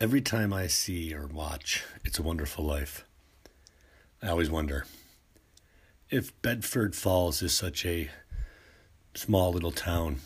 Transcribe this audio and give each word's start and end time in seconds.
Every 0.00 0.20
time 0.20 0.52
I 0.52 0.68
see 0.68 1.12
or 1.12 1.26
watch 1.26 1.82
It's 2.04 2.20
a 2.20 2.22
Wonderful 2.22 2.64
Life, 2.64 3.04
I 4.22 4.28
always 4.28 4.48
wonder 4.48 4.86
if 6.08 6.40
Bedford 6.40 6.94
Falls 6.94 7.42
is 7.42 7.52
such 7.52 7.84
a 7.84 8.08
small 9.14 9.50
little 9.52 9.72
town, 9.72 10.20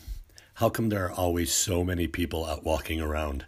how 0.55 0.69
come 0.69 0.89
there 0.89 1.05
are 1.05 1.11
always 1.11 1.51
so 1.51 1.83
many 1.83 2.05
people 2.05 2.45
out 2.45 2.63
walking 2.63 3.01
around? 3.01 3.47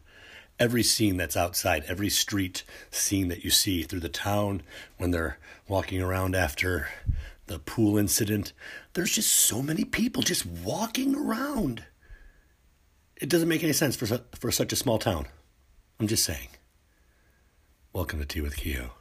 Every 0.60 0.82
scene 0.82 1.15
that's 1.15 1.38
outside, 1.38 1.83
every 1.88 2.10
street 2.10 2.63
scene 2.89 3.28
that 3.28 3.44
you 3.44 3.51
see 3.51 3.83
through 3.83 3.99
the 3.99 4.10
town 4.10 4.63
when 4.97 5.12
they're 5.12 5.37
walking 5.67 6.01
around 6.01 6.35
after 6.35 6.87
the 7.46 7.60
pool 7.60 7.99
incident, 7.99 8.51
there's 8.94 9.12
just 9.12 9.31
so 9.31 9.62
many 9.62 9.85
people 9.85 10.23
just 10.23 10.44
walking 10.44 11.13
around. 11.13 11.83
It 13.15 13.29
doesn't 13.29 13.47
make 13.47 13.63
any 13.63 13.73
sense 13.73 13.96
for, 13.96 14.07
for 14.33 14.49
such 14.49 14.73
a 14.73 14.76
small 14.76 14.97
town. 14.97 15.28
I'm 16.00 16.08
just 16.08 16.26
saying. 16.26 16.50
Welcome 17.94 18.20
to 18.20 18.26
Tea 18.26 18.41
with 18.41 18.58
Kehoe. 18.58 18.91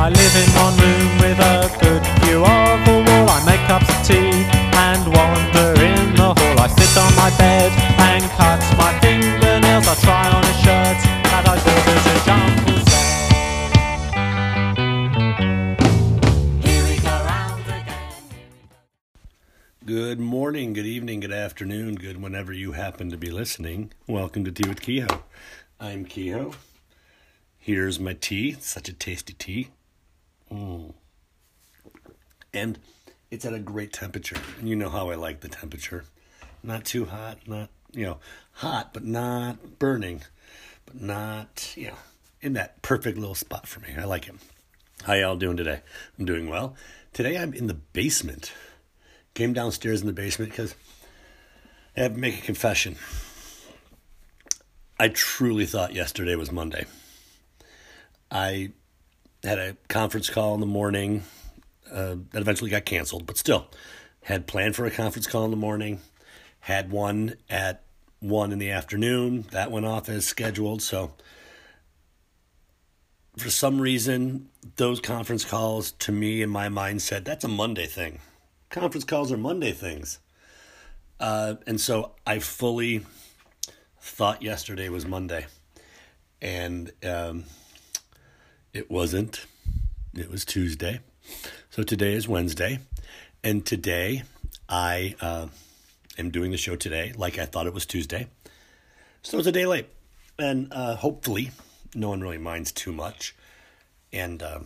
I 0.00 0.08
live 0.08 0.36
in 0.40 0.48
one 0.56 0.76
room 0.80 1.18
with 1.20 1.38
a 1.38 1.68
good 1.82 2.02
view 2.24 2.40
of 2.40 2.84
the 2.86 3.04
wall. 3.04 3.28
I 3.28 3.44
make 3.44 3.60
cups 3.68 3.90
of 3.90 4.06
tea 4.06 4.46
and 4.72 5.12
wander 5.12 5.76
in 5.82 6.14
the 6.16 6.32
hall. 6.32 6.58
I 6.58 6.68
sit 6.68 6.96
on 6.96 7.14
my 7.14 7.28
bed 7.36 7.87
Good 20.08 20.20
morning, 20.20 20.72
good 20.72 20.86
evening, 20.86 21.20
good 21.20 21.32
afternoon, 21.32 21.96
good 21.96 22.22
whenever 22.22 22.50
you 22.50 22.72
happen 22.72 23.10
to 23.10 23.18
be 23.18 23.30
listening. 23.30 23.92
Welcome 24.06 24.42
to 24.46 24.50
Tea 24.50 24.66
with 24.66 24.80
Kehoe. 24.80 25.22
I'm 25.78 26.06
Kehoe. 26.06 26.54
Here's 27.58 28.00
my 28.00 28.14
tea. 28.14 28.52
Such 28.58 28.88
a 28.88 28.94
tasty 28.94 29.34
tea. 29.34 29.68
Mm. 30.50 30.94
And 32.54 32.78
it's 33.30 33.44
at 33.44 33.52
a 33.52 33.58
great 33.58 33.92
temperature. 33.92 34.38
You 34.62 34.76
know 34.76 34.88
how 34.88 35.10
I 35.10 35.14
like 35.14 35.40
the 35.40 35.48
temperature. 35.48 36.04
Not 36.62 36.86
too 36.86 37.04
hot, 37.04 37.46
not, 37.46 37.68
you 37.92 38.06
know, 38.06 38.16
hot, 38.52 38.94
but 38.94 39.04
not 39.04 39.78
burning, 39.78 40.22
but 40.86 41.02
not, 41.02 41.74
you 41.76 41.88
know, 41.88 41.98
in 42.40 42.54
that 42.54 42.80
perfect 42.80 43.18
little 43.18 43.34
spot 43.34 43.68
for 43.68 43.80
me. 43.80 43.88
I 43.94 44.04
like 44.04 44.26
it. 44.26 44.36
How 45.02 45.12
y'all 45.12 45.36
doing 45.36 45.58
today? 45.58 45.82
I'm 46.18 46.24
doing 46.24 46.48
well. 46.48 46.76
Today 47.12 47.36
I'm 47.36 47.52
in 47.52 47.66
the 47.66 47.74
basement. 47.74 48.54
Came 49.38 49.52
downstairs 49.52 50.00
in 50.00 50.08
the 50.08 50.12
basement 50.12 50.50
because 50.50 50.74
I 51.96 52.00
have 52.00 52.14
to 52.14 52.18
make 52.18 52.40
a 52.40 52.42
confession. 52.42 52.96
I 54.98 55.10
truly 55.10 55.64
thought 55.64 55.94
yesterday 55.94 56.34
was 56.34 56.50
Monday. 56.50 56.86
I 58.32 58.72
had 59.44 59.60
a 59.60 59.76
conference 59.86 60.28
call 60.28 60.54
in 60.54 60.60
the 60.60 60.66
morning 60.66 61.22
uh, 61.88 62.16
that 62.32 62.40
eventually 62.40 62.68
got 62.68 62.84
canceled, 62.84 63.26
but 63.26 63.38
still 63.38 63.68
had 64.22 64.48
planned 64.48 64.74
for 64.74 64.86
a 64.86 64.90
conference 64.90 65.28
call 65.28 65.44
in 65.44 65.52
the 65.52 65.56
morning. 65.56 66.00
Had 66.58 66.90
one 66.90 67.36
at 67.48 67.84
one 68.18 68.50
in 68.50 68.58
the 68.58 68.72
afternoon. 68.72 69.42
That 69.52 69.70
went 69.70 69.86
off 69.86 70.08
as 70.08 70.26
scheduled. 70.26 70.82
So 70.82 71.12
for 73.36 73.50
some 73.50 73.80
reason, 73.80 74.48
those 74.74 74.98
conference 74.98 75.44
calls 75.44 75.92
to 75.92 76.10
me 76.10 76.42
in 76.42 76.50
my 76.50 76.68
mind 76.68 77.02
said 77.02 77.24
that's 77.24 77.44
a 77.44 77.48
Monday 77.48 77.86
thing. 77.86 78.18
Conference 78.70 79.04
calls 79.04 79.32
are 79.32 79.38
Monday 79.38 79.72
things. 79.72 80.18
Uh, 81.18 81.54
and 81.66 81.80
so 81.80 82.12
I 82.26 82.38
fully 82.38 83.04
thought 84.00 84.42
yesterday 84.42 84.88
was 84.90 85.06
Monday. 85.06 85.46
And 86.42 86.92
um, 87.02 87.44
it 88.74 88.90
wasn't. 88.90 89.46
It 90.14 90.30
was 90.30 90.44
Tuesday. 90.44 91.00
So 91.70 91.82
today 91.82 92.12
is 92.12 92.28
Wednesday. 92.28 92.80
And 93.42 93.64
today 93.64 94.24
I 94.68 95.14
uh, 95.20 95.46
am 96.18 96.30
doing 96.30 96.50
the 96.50 96.58
show 96.58 96.76
today 96.76 97.14
like 97.16 97.38
I 97.38 97.46
thought 97.46 97.66
it 97.66 97.74
was 97.74 97.86
Tuesday. 97.86 98.28
So 99.22 99.38
it's 99.38 99.46
a 99.46 99.52
day 99.52 99.66
late. 99.66 99.86
And 100.38 100.68
uh, 100.72 100.94
hopefully, 100.96 101.50
no 101.94 102.10
one 102.10 102.20
really 102.20 102.38
minds 102.38 102.70
too 102.70 102.92
much. 102.92 103.34
And 104.12 104.42
uh, 104.42 104.60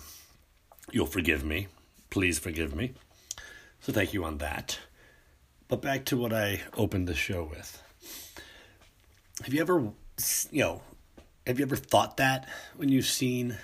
you'll 0.91 1.07
forgive 1.07 1.45
me. 1.45 1.69
Please 2.11 2.39
forgive 2.39 2.75
me. 2.75 2.95
So 3.83 3.93
thank 3.93 4.15
you 4.15 4.25
on 4.25 4.39
that. 4.39 4.79
But 5.67 5.83
back 5.83 6.05
to 6.07 6.17
what 6.17 6.33
I 6.33 6.61
opened 6.77 7.09
the 7.09 7.15
show 7.15 7.43
with. 7.51 7.83
Have 9.43 9.53
you 9.53 9.61
ever, 9.61 9.91
you 10.53 10.63
know, 10.63 10.83
have 11.47 11.59
you 11.59 11.65
ever 11.65 11.75
thought 11.75 12.19
that 12.19 12.49
when 12.77 12.89
you've 12.89 13.07
seen 13.07 13.57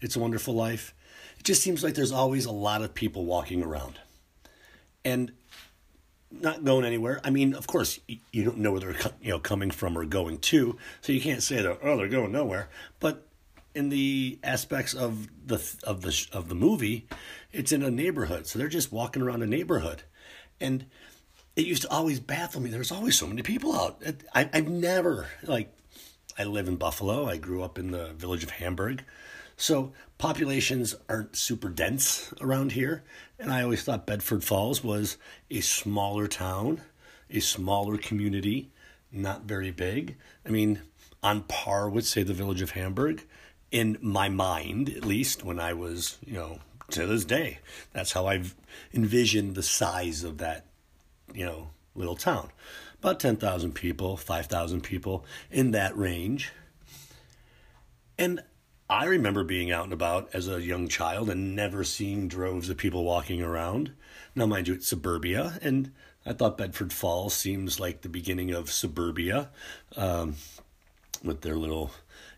It's 0.00 0.16
a 0.16 0.20
Wonderful 0.20 0.54
Life? 0.54 0.94
It 1.38 1.44
just 1.44 1.62
seems 1.62 1.84
like 1.84 1.94
there's 1.94 2.12
always 2.12 2.46
a 2.46 2.50
lot 2.50 2.80
of 2.80 2.94
people 2.94 3.26
walking 3.26 3.62
around. 3.62 3.98
And 5.04 5.32
not 6.30 6.64
going 6.64 6.86
anywhere. 6.86 7.20
I 7.22 7.28
mean, 7.28 7.52
of 7.54 7.66
course, 7.66 8.00
you 8.06 8.44
don't 8.44 8.58
know 8.58 8.72
where 8.72 8.80
they're 8.80 8.96
you 9.20 9.30
know 9.30 9.38
coming 9.38 9.70
from 9.70 9.98
or 9.98 10.06
going 10.06 10.38
to, 10.38 10.78
so 11.02 11.12
you 11.12 11.20
can't 11.20 11.42
say 11.42 11.60
that 11.60 11.78
oh 11.82 11.98
they're 11.98 12.08
going 12.08 12.32
nowhere. 12.32 12.70
But 13.00 13.26
in 13.74 13.88
the 13.88 14.38
aspects 14.42 14.94
of 14.94 15.28
the 15.46 15.60
of 15.84 16.02
the 16.02 16.26
of 16.32 16.48
the 16.48 16.54
movie, 16.54 17.06
it's 17.52 17.72
in 17.72 17.82
a 17.82 17.90
neighborhood, 17.90 18.46
so 18.46 18.58
they're 18.58 18.68
just 18.68 18.92
walking 18.92 19.22
around 19.22 19.42
a 19.42 19.46
neighborhood, 19.46 20.02
and 20.60 20.86
it 21.56 21.66
used 21.66 21.82
to 21.82 21.90
always 21.90 22.20
baffle 22.20 22.60
me. 22.60 22.70
There's 22.70 22.92
always 22.92 23.18
so 23.18 23.26
many 23.26 23.42
people 23.42 23.74
out. 23.74 24.02
I, 24.34 24.48
I've 24.52 24.68
never 24.68 25.28
like. 25.42 25.72
I 26.38 26.44
live 26.44 26.66
in 26.66 26.76
Buffalo. 26.76 27.28
I 27.28 27.36
grew 27.36 27.62
up 27.62 27.78
in 27.78 27.90
the 27.90 28.14
village 28.14 28.42
of 28.42 28.50
Hamburg. 28.50 29.04
So 29.56 29.92
populations 30.18 30.94
aren't 31.08 31.36
super 31.36 31.68
dense 31.68 32.32
around 32.40 32.72
here. 32.72 33.04
And 33.38 33.52
I 33.52 33.62
always 33.62 33.82
thought 33.82 34.06
Bedford 34.06 34.42
Falls 34.42 34.82
was 34.82 35.18
a 35.50 35.60
smaller 35.60 36.26
town, 36.26 36.80
a 37.30 37.40
smaller 37.40 37.98
community, 37.98 38.72
not 39.12 39.42
very 39.42 39.70
big. 39.70 40.16
I 40.46 40.50
mean, 40.50 40.80
on 41.22 41.42
par 41.42 41.88
with, 41.88 42.06
say, 42.06 42.22
the 42.22 42.32
village 42.32 42.62
of 42.62 42.70
Hamburg, 42.70 43.24
in 43.72 43.96
my 44.02 44.28
mind, 44.28 44.90
at 44.90 45.04
least 45.04 45.42
when 45.42 45.58
I 45.58 45.72
was, 45.72 46.18
you 46.24 46.34
know, 46.34 46.60
to 46.90 47.06
this 47.06 47.24
day. 47.24 47.58
That's 47.92 48.12
how 48.12 48.26
I've 48.26 48.54
envisioned 48.94 49.54
the 49.54 49.62
size 49.62 50.22
of 50.22 50.38
that, 50.38 50.66
you 51.34 51.46
know, 51.46 51.70
little 51.94 52.14
town. 52.14 52.50
About 53.00 53.18
10,000 53.18 53.72
people, 53.72 54.16
5,000 54.16 54.82
people 54.82 55.24
in 55.50 55.72
that 55.72 55.96
range. 55.96 56.52
And 58.18 58.42
I 58.90 59.06
remember 59.06 59.42
being 59.42 59.72
out 59.72 59.84
and 59.84 59.92
about 59.92 60.28
as 60.34 60.48
a 60.48 60.60
young 60.60 60.86
child 60.86 61.30
and 61.30 61.56
never 61.56 61.82
seeing 61.82 62.28
droves 62.28 62.68
of 62.68 62.76
people 62.76 63.04
walking 63.04 63.42
around. 63.42 63.92
Now, 64.34 64.46
mind 64.46 64.68
you, 64.68 64.74
it's 64.74 64.86
suburbia, 64.86 65.58
and 65.62 65.92
I 66.26 66.34
thought 66.34 66.58
Bedford 66.58 66.92
Falls 66.92 67.34
seems 67.34 67.80
like 67.80 68.02
the 68.02 68.08
beginning 68.08 68.52
of 68.52 68.70
suburbia 68.70 69.48
um, 69.96 70.36
with 71.24 71.40
their 71.40 71.56
little 71.56 71.90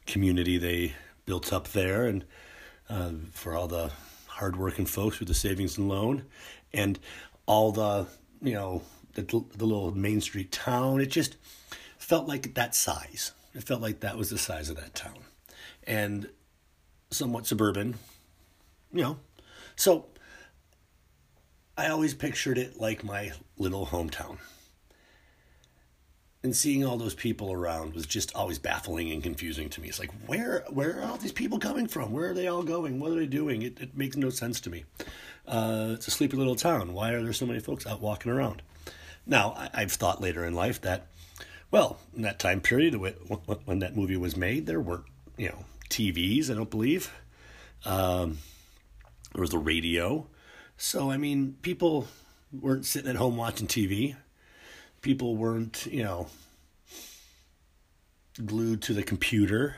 community 0.07 0.59
they 0.59 0.95
built 1.27 1.53
up 1.53 1.69
there, 1.69 2.07
and 2.07 2.25
uh, 2.89 3.11
for 3.33 3.55
all 3.55 3.69
the 3.69 3.91
hardworking 4.27 4.87
folks 4.87 5.19
with 5.19 5.29
the 5.29 5.35
savings 5.35 5.79
and 5.79 5.89
loan, 5.89 6.25
and 6.73 6.99
all 7.47 7.73
the, 7.73 8.07
you 8.43 8.55
know, 8.55 8.83
the, 9.15 9.23
the 9.23 9.65
little 9.65 9.95
Main 9.95 10.21
Street 10.21 10.53
town. 10.53 11.01
It 11.01 11.07
just 11.07 11.37
felt 11.99 12.27
like 12.27 12.55
that 12.55 12.75
size. 12.75 13.33
It 13.55 13.63
felt 13.63 13.81
like 13.81 14.01
that 14.01 14.17
was 14.17 14.31
the 14.31 14.39
size 14.39 14.69
of 14.71 14.77
that 14.77 14.95
town. 14.95 15.19
And 15.87 16.29
somewhat 17.11 17.47
suburban, 17.47 17.95
you 18.93 19.03
know. 19.03 19.19
So 19.77 20.07
I 21.77 21.89
always 21.89 22.15
pictured 22.15 22.59
it 22.59 22.81
like 22.81 23.05
my 23.05 23.33
little 23.59 23.87
hometown. 23.87 24.39
And 26.45 26.55
seeing 26.55 26.85
all 26.85 26.99
those 26.99 27.15
people 27.15 27.53
around 27.53 27.95
was 27.95 28.05
just 28.05 28.37
always 28.37 28.59
baffling 28.59 29.11
and 29.11 29.23
confusing 29.23 29.71
to 29.71 29.81
me. 29.81 29.89
It's 29.89 29.99
like, 29.99 30.13
where 30.27 30.63
where 30.69 31.01
are 31.01 31.05
all 31.05 31.17
these 31.17 31.33
people 31.33 31.59
coming 31.59 31.89
from? 31.89 32.13
Where 32.13 32.31
are 32.31 32.35
they 32.35 32.49
all 32.49 32.63
going? 32.63 33.01
What 33.01 33.13
are 33.13 33.17
they 33.17 33.27
doing? 33.27 33.63
It, 33.63 33.81
it 33.81 33.97
makes 33.97 34.15
no 34.15 34.29
sense 34.29 34.61
to 34.61 34.71
me. 34.71 34.85
Uh, 35.49 35.93
it's 35.95 36.07
a 36.07 36.11
sleepy 36.11 36.37
little 36.37 36.55
town. 36.55 36.93
Why 36.93 37.13
are 37.13 37.23
there 37.23 37.33
so 37.33 37.47
many 37.47 37.61
folks 37.61 37.87
out 37.87 38.03
walking 38.03 38.31
around? 38.31 38.61
Now, 39.27 39.55
I, 39.57 39.71
I've 39.73 39.93
thought 39.93 40.21
later 40.21 40.45
in 40.45 40.55
life 40.55 40.83
that, 40.83 41.07
well, 41.71 41.99
in 42.15 42.21
that 42.23 42.39
time 42.39 42.61
period 42.61 42.95
when 42.95 43.79
that 43.79 43.97
movie 43.97 44.19
was 44.19 44.37
made, 44.37 44.67
there 44.67 44.83
weren't, 44.83 45.07
you 45.39 45.49
know, 45.49 45.65
TVs, 45.89 46.51
I 46.51 46.55
don't 46.55 46.71
believe. 46.71 47.11
Um, 47.87 48.37
there 49.33 49.41
was 49.41 49.51
the 49.51 49.59
radio. 49.59 50.27
So, 50.77 51.11
I 51.11 51.17
mean, 51.17 51.57
people 51.63 52.07
weren't 52.53 52.85
sitting 52.85 53.09
at 53.09 53.17
home 53.17 53.39
watching 53.39 53.67
TV. 53.67 54.17
People 55.05 55.37
weren't, 55.37 55.85
you 55.85 56.03
know, 56.03 56.29
glued 58.45 58.81
to 58.83 58.95
the 58.95 59.03
computer 59.03 59.77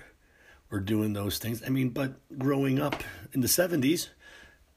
or 0.71 0.79
doing 0.79 1.15
those 1.15 1.39
things. 1.39 1.65
I 1.67 1.69
mean, 1.69 1.89
but 1.89 2.13
growing 2.39 2.81
up 2.81 3.03
in 3.33 3.41
the 3.41 3.49
70s 3.49 4.09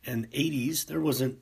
and 0.08 0.30
80s, 0.32 0.88
there 0.88 1.02
wasn't 1.02 1.38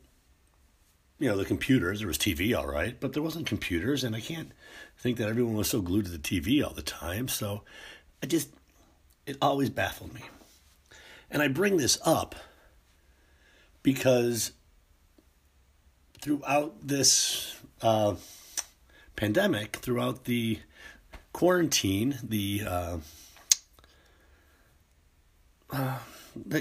you 1.20 1.30
know, 1.30 1.38
the 1.38 1.46
computers. 1.46 2.00
There 2.00 2.08
was 2.08 2.18
TV, 2.18 2.54
all 2.54 2.68
right, 2.68 3.00
but 3.00 3.14
there 3.14 3.24
wasn't 3.24 3.48
computers, 3.48 4.04
and 4.04 4.14
I 4.14 4.20
can't 4.20 4.52
think 4.98 5.18
that 5.18 5.30
everyone 5.30 5.56
was 5.56 5.70
so 5.70 5.82
glued 5.82 6.06
to 6.06 6.12
the 6.12 6.20
TV 6.20 6.64
all 6.64 6.74
the 6.74 6.82
time. 6.82 7.28
So 7.28 7.64
I 8.22 8.28
just, 8.28 8.50
it 9.26 9.38
always 9.42 9.70
baffled 9.70 10.14
me. 10.14 10.22
And 11.32 11.42
I 11.42 11.48
bring 11.48 11.78
this 11.78 11.98
up 12.06 12.36
because 13.84 14.52
throughout 16.22 16.76
this 16.86 17.56
uh, 17.82 18.16
pandemic, 19.18 19.76
throughout 19.78 20.24
the 20.24 20.60
quarantine, 21.34 22.18
the, 22.24 22.62
uh, 22.66 22.98
uh, 25.72 26.00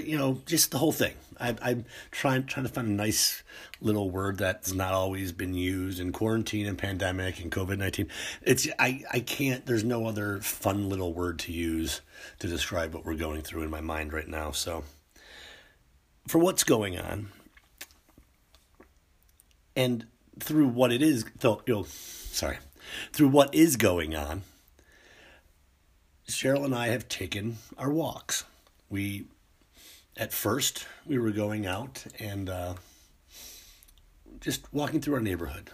you 0.03 0.17
know, 0.17 0.41
just 0.45 0.71
the 0.71 0.77
whole 0.77 0.91
thing. 0.91 1.13
I, 1.39 1.55
I'm 1.61 1.85
trying 2.11 2.45
trying 2.45 2.65
to 2.65 2.71
find 2.71 2.87
a 2.87 2.91
nice 2.91 3.43
little 3.79 4.09
word 4.09 4.39
that's 4.39 4.73
not 4.73 4.93
always 4.93 5.31
been 5.31 5.53
used 5.53 5.99
in 5.99 6.11
quarantine 6.11 6.65
and 6.65 6.77
pandemic 6.77 7.39
and 7.39 7.51
COVID 7.51 7.77
nineteen. 7.77 8.09
It's 8.41 8.67
I 8.79 9.03
I 9.11 9.19
can't. 9.19 9.65
There's 9.65 9.83
no 9.83 10.07
other 10.07 10.39
fun 10.39 10.89
little 10.89 11.13
word 11.13 11.37
to 11.39 11.51
use 11.51 12.01
to 12.39 12.47
describe 12.47 12.93
what 12.93 13.05
we're 13.05 13.15
going 13.15 13.43
through 13.43 13.63
in 13.63 13.69
my 13.69 13.81
mind 13.81 14.13
right 14.13 14.27
now. 14.27 14.51
So, 14.51 14.83
for 16.27 16.39
what's 16.39 16.63
going 16.63 16.97
on, 16.97 17.29
and 19.75 20.07
through 20.39 20.67
what 20.67 20.91
it 20.91 21.01
is, 21.01 21.25
though, 21.39 21.61
you 21.65 21.73
know, 21.73 21.83
sorry, 21.83 22.57
through 23.11 23.29
what 23.29 23.53
is 23.53 23.75
going 23.75 24.15
on, 24.15 24.43
Cheryl 26.29 26.65
and 26.65 26.75
I 26.75 26.87
have 26.87 27.07
taken 27.07 27.57
our 27.77 27.91
walks. 27.91 28.43
We, 28.89 29.25
at 30.17 30.33
first, 30.33 30.85
we 31.05 31.17
were 31.17 31.31
going 31.31 31.65
out 31.65 32.05
and 32.19 32.49
uh, 32.49 32.73
just 34.41 34.71
walking 34.73 35.01
through 35.01 35.15
our 35.15 35.21
neighborhood 35.21 35.69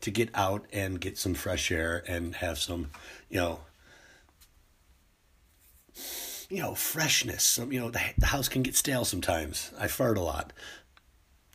to 0.00 0.10
get 0.10 0.30
out 0.34 0.66
and 0.72 1.00
get 1.00 1.18
some 1.18 1.34
fresh 1.34 1.70
air 1.70 2.02
and 2.08 2.36
have 2.36 2.58
some, 2.58 2.90
you 3.30 3.38
know, 3.38 3.60
you 6.50 6.60
know, 6.60 6.74
freshness. 6.74 7.44
Some, 7.44 7.72
you 7.72 7.80
know, 7.80 7.90
the, 7.90 8.00
the 8.18 8.26
house 8.26 8.48
can 8.48 8.62
get 8.62 8.76
stale 8.76 9.04
sometimes. 9.04 9.72
I 9.78 9.86
fart 9.86 10.18
a 10.18 10.20
lot 10.20 10.52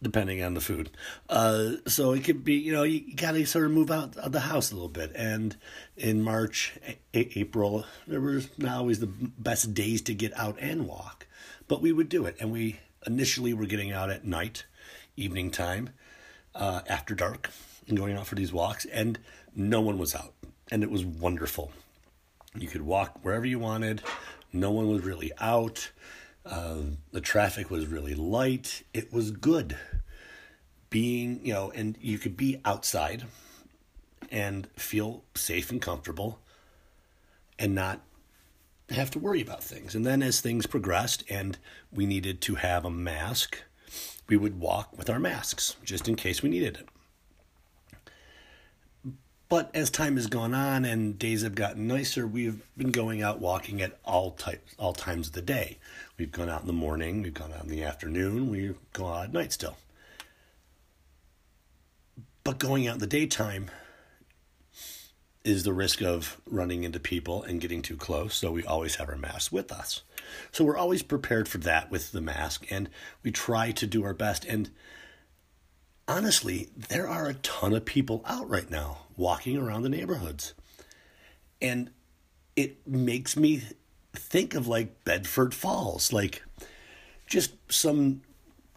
depending 0.02 0.44
on 0.44 0.54
the 0.54 0.62
food. 0.62 0.90
Uh, 1.30 1.72
so 1.88 2.12
it 2.12 2.24
could 2.24 2.44
be, 2.44 2.54
you 2.54 2.72
know, 2.72 2.84
you, 2.84 3.16
got 3.16 3.32
to 3.32 3.46
sort 3.46 3.66
of 3.66 3.72
move 3.72 3.90
out 3.90 4.16
of 4.18 4.32
the 4.32 4.42
house 4.42 4.72
a 4.72 4.76
little 4.76 4.90
bit. 4.90 5.12
And 5.16 5.56
in 5.96 6.22
March, 6.22 6.74
a- 6.88 7.40
April, 7.40 7.86
there 8.06 8.22
was 8.22 8.50
not 8.58 8.78
always 8.78 9.00
the 9.00 9.08
best 9.08 9.74
days 9.74 10.02
to 10.04 10.14
get 10.14 10.38
out 10.38 10.58
and 10.60 10.88
walk, 10.88 11.26
but 11.68 11.82
we 11.82 11.92
would 11.92 12.10
do 12.10 12.26
it. 12.26 12.36
And 12.40 12.52
we 12.52 12.80
initially 13.06 13.54
were 13.54 13.66
getting 13.66 13.92
out 13.92 14.10
at 14.10 14.26
night, 14.26 14.66
evening 15.16 15.50
time, 15.50 15.90
uh, 16.54 16.82
after 16.88 17.16
dark, 17.16 17.50
and 17.88 17.98
going 17.98 18.16
out 18.18 18.28
for 18.28 18.36
these 18.36 18.54
walks, 18.54 18.86
and 18.86 19.18
no 19.56 19.82
one 19.82 19.98
was 19.98 20.14
out, 20.14 20.34
and 20.70 20.84
it 20.84 20.92
was 20.92 21.06
wonderful. 21.06 21.72
You 22.56 22.68
could 22.68 22.82
walk 22.82 23.20
wherever 23.24 23.46
you 23.46 23.60
wanted. 23.60 24.02
No 24.52 24.72
one 24.72 24.90
was 24.90 25.04
really 25.04 25.32
out. 25.40 25.92
Uh, 26.50 26.82
the 27.12 27.22
traffic 27.22 27.70
was 27.70 27.88
really 27.88 28.16
light. 28.16 28.84
It 28.94 29.12
was 29.12 29.32
good 29.32 29.78
being, 30.90 31.46
you 31.46 31.54
know, 31.54 31.72
and 31.72 31.98
you 32.00 32.18
could 32.18 32.38
be 32.38 32.62
outside 32.64 33.26
and 34.32 34.68
feel 34.76 35.24
safe 35.36 35.72
and 35.72 35.82
comfortable 35.82 36.40
and 37.60 37.76
not 37.76 38.02
have 38.90 39.12
to 39.12 39.20
worry 39.20 39.42
about 39.42 39.64
things. 39.64 39.96
And 39.96 40.06
then 40.06 40.24
as 40.24 40.40
things 40.40 40.66
progressed 40.66 41.24
and 41.30 41.58
we 41.92 42.06
needed 42.06 42.42
to 42.42 42.56
have 42.56 42.86
a 42.86 42.90
mask, 42.90 43.62
we 44.28 44.38
would 44.38 44.60
walk 44.60 44.98
with 44.98 45.10
our 45.10 45.20
masks 45.20 45.76
just 45.84 46.08
in 46.08 46.16
case 46.16 46.42
we 46.42 46.50
needed 46.50 46.78
it. 46.78 46.88
But 49.50 49.72
as 49.74 49.90
time 49.90 50.18
has 50.18 50.28
gone 50.28 50.54
on 50.54 50.84
and 50.84 51.18
days 51.18 51.44
have 51.44 51.56
gotten 51.56 51.88
nicer, 51.88 52.28
we've 52.28 52.62
been 52.76 52.92
going 52.92 53.22
out 53.22 53.40
walking 53.40 53.82
at 53.82 53.98
all 54.04 54.32
types, 54.32 54.76
all 54.78 54.94
times 54.94 55.28
of 55.28 55.34
the 55.34 55.42
day. 55.42 55.78
We've 56.18 56.32
gone 56.32 56.50
out 56.50 56.62
in 56.62 56.68
the 56.68 56.74
morning, 56.74 57.22
we've 57.22 57.34
gone 57.34 57.54
out 57.54 57.64
in 57.64 57.70
the 57.70 57.84
afternoon, 57.84 58.50
we 58.50 58.76
go 58.92 59.08
out 59.08 59.26
at 59.26 59.34
night 59.34 59.54
still. 59.54 59.78
But 62.44 62.60
going 62.60 62.88
out 62.88 62.96
in 62.96 63.00
the 63.00 63.08
daytime 63.08 63.72
is 65.46 65.64
the 65.64 65.74
risk 65.74 66.02
of 66.02 66.42
running 66.46 66.84
into 66.84 67.00
people 67.00 67.42
and 67.44 67.62
getting 67.62 67.82
too 67.82 67.96
close, 67.96 68.36
so 68.36 68.52
we 68.52 68.66
always 68.66 68.96
have 68.96 69.08
our 69.08 69.16
mask 69.16 69.54
with 69.54 69.72
us. 69.72 70.02
So 70.52 70.66
we're 70.66 70.78
always 70.78 71.04
prepared 71.04 71.48
for 71.48 71.60
that 71.60 71.90
with 71.90 72.12
the 72.12 72.20
mask, 72.20 72.66
and 72.70 72.90
we 73.24 73.32
try 73.32 73.72
to 73.72 73.88
do 73.88 74.04
our 74.04 74.14
best. 74.14 74.44
And 74.44 74.70
honestly, 76.08 76.70
there 76.76 77.08
are 77.08 77.28
a 77.28 77.34
ton 77.36 77.74
of 77.74 77.86
people 77.86 78.22
out 78.26 78.50
right 78.50 78.70
now 78.70 79.00
walking 79.16 79.58
around 79.58 79.82
the 79.82 79.90
neighborhoods. 79.90 80.54
And 81.62 81.90
it 82.56 82.88
makes 82.88 83.36
me 83.36 83.64
think 84.14 84.56
of 84.56 84.68
like 84.68 85.04
Bedford 85.04 85.54
Falls, 85.54 86.14
like 86.14 86.44
just 87.26 87.54
some 87.72 88.22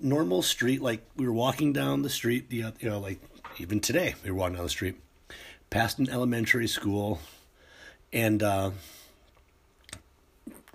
normal 0.00 0.42
street. 0.42 0.82
Like 0.82 1.04
we 1.16 1.26
were 1.26 1.32
walking 1.32 1.72
down 1.72 2.02
the 2.02 2.10
street, 2.10 2.46
you 2.50 2.72
know, 2.82 2.98
like 2.98 3.20
even 3.58 3.80
today 3.80 4.14
we 4.24 4.30
were 4.30 4.36
walking 4.36 4.56
down 4.56 4.64
the 4.64 4.70
street, 4.70 4.96
past 5.68 5.98
an 5.98 6.08
elementary 6.10 6.66
school, 6.66 7.20
and 8.12 8.42
uh, 8.42 8.70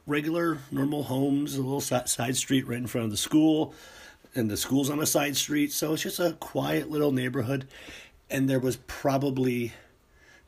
regular 0.07 0.59
normal 0.71 1.03
homes, 1.03 1.55
a 1.55 1.61
little 1.61 1.81
side 1.81 2.37
street 2.37 2.67
right 2.67 2.77
in 2.77 2.87
front 2.87 3.05
of 3.05 3.11
the 3.11 3.17
school, 3.17 3.73
and 4.35 4.51
the 4.51 4.57
school's 4.57 4.89
on 4.89 4.99
a 4.99 5.05
side 5.05 5.35
street. 5.37 5.71
So 5.71 5.93
it's 5.93 6.03
just 6.03 6.19
a 6.19 6.33
quiet 6.33 6.89
little 6.89 7.11
neighborhood, 7.11 7.67
and 8.29 8.49
there 8.49 8.59
was 8.59 8.75
probably 8.87 9.73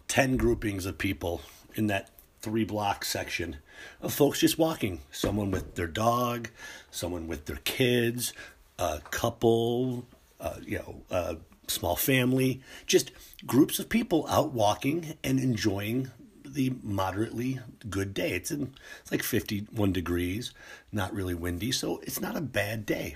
ten 0.07 0.37
groupings 0.37 0.85
of 0.85 0.97
people 0.97 1.41
in 1.75 1.87
that 1.87 2.09
three 2.41 2.65
block 2.65 3.03
section 3.05 3.57
of 4.01 4.13
folks 4.13 4.39
just 4.39 4.57
walking. 4.57 4.99
Someone 5.11 5.51
with 5.51 5.75
their 5.75 5.87
dog, 5.87 6.49
someone 6.91 7.27
with 7.27 7.45
their 7.45 7.59
kids, 7.63 8.33
a 8.77 9.01
couple, 9.11 10.05
uh, 10.39 10.55
you 10.63 10.79
know, 10.79 11.01
a 11.09 11.37
small 11.67 11.95
family, 11.95 12.61
just 12.85 13.11
groups 13.45 13.79
of 13.79 13.89
people 13.89 14.25
out 14.27 14.51
walking 14.53 15.15
and 15.23 15.39
enjoying 15.39 16.11
the 16.45 16.73
moderately 16.81 17.59
good 17.89 18.13
day. 18.13 18.31
It's 18.31 18.51
in 18.51 18.73
it's 19.01 19.11
like 19.11 19.23
51 19.23 19.91
degrees, 19.91 20.53
not 20.91 21.13
really 21.13 21.35
windy, 21.35 21.71
so 21.71 21.99
it's 22.03 22.21
not 22.21 22.35
a 22.35 22.41
bad 22.41 22.85
day. 22.85 23.15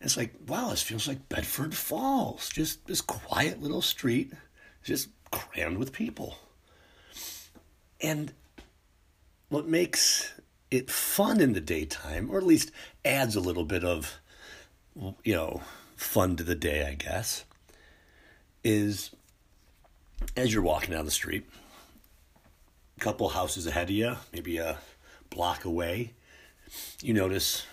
It's 0.00 0.16
like, 0.16 0.34
wow, 0.46 0.70
this 0.70 0.82
feels 0.82 1.08
like 1.08 1.28
Bedford 1.28 1.74
Falls. 1.74 2.48
Just 2.50 2.86
this 2.86 3.00
quiet 3.00 3.62
little 3.62 3.82
street, 3.82 4.32
just 4.84 5.08
crammed 5.30 5.78
with 5.78 5.92
people. 5.92 6.36
And 8.00 8.32
what 9.48 9.66
makes 9.66 10.34
it 10.70 10.90
fun 10.90 11.40
in 11.40 11.52
the 11.54 11.60
daytime, 11.60 12.30
or 12.30 12.38
at 12.38 12.44
least 12.44 12.70
adds 13.04 13.36
a 13.36 13.40
little 13.40 13.64
bit 13.64 13.84
of, 13.84 14.18
you 15.24 15.34
know, 15.34 15.62
fun 15.96 16.36
to 16.36 16.44
the 16.44 16.54
day, 16.54 16.86
I 16.86 16.94
guess, 16.94 17.44
is 18.62 19.10
as 20.36 20.52
you're 20.52 20.62
walking 20.62 20.92
down 20.92 21.04
the 21.04 21.10
street, 21.10 21.48
a 22.96 23.00
couple 23.00 23.28
houses 23.30 23.66
ahead 23.66 23.84
of 23.84 23.94
you, 23.94 24.16
maybe 24.32 24.58
a 24.58 24.78
block 25.30 25.64
away, 25.64 26.12
you 27.00 27.14
notice, 27.14 27.64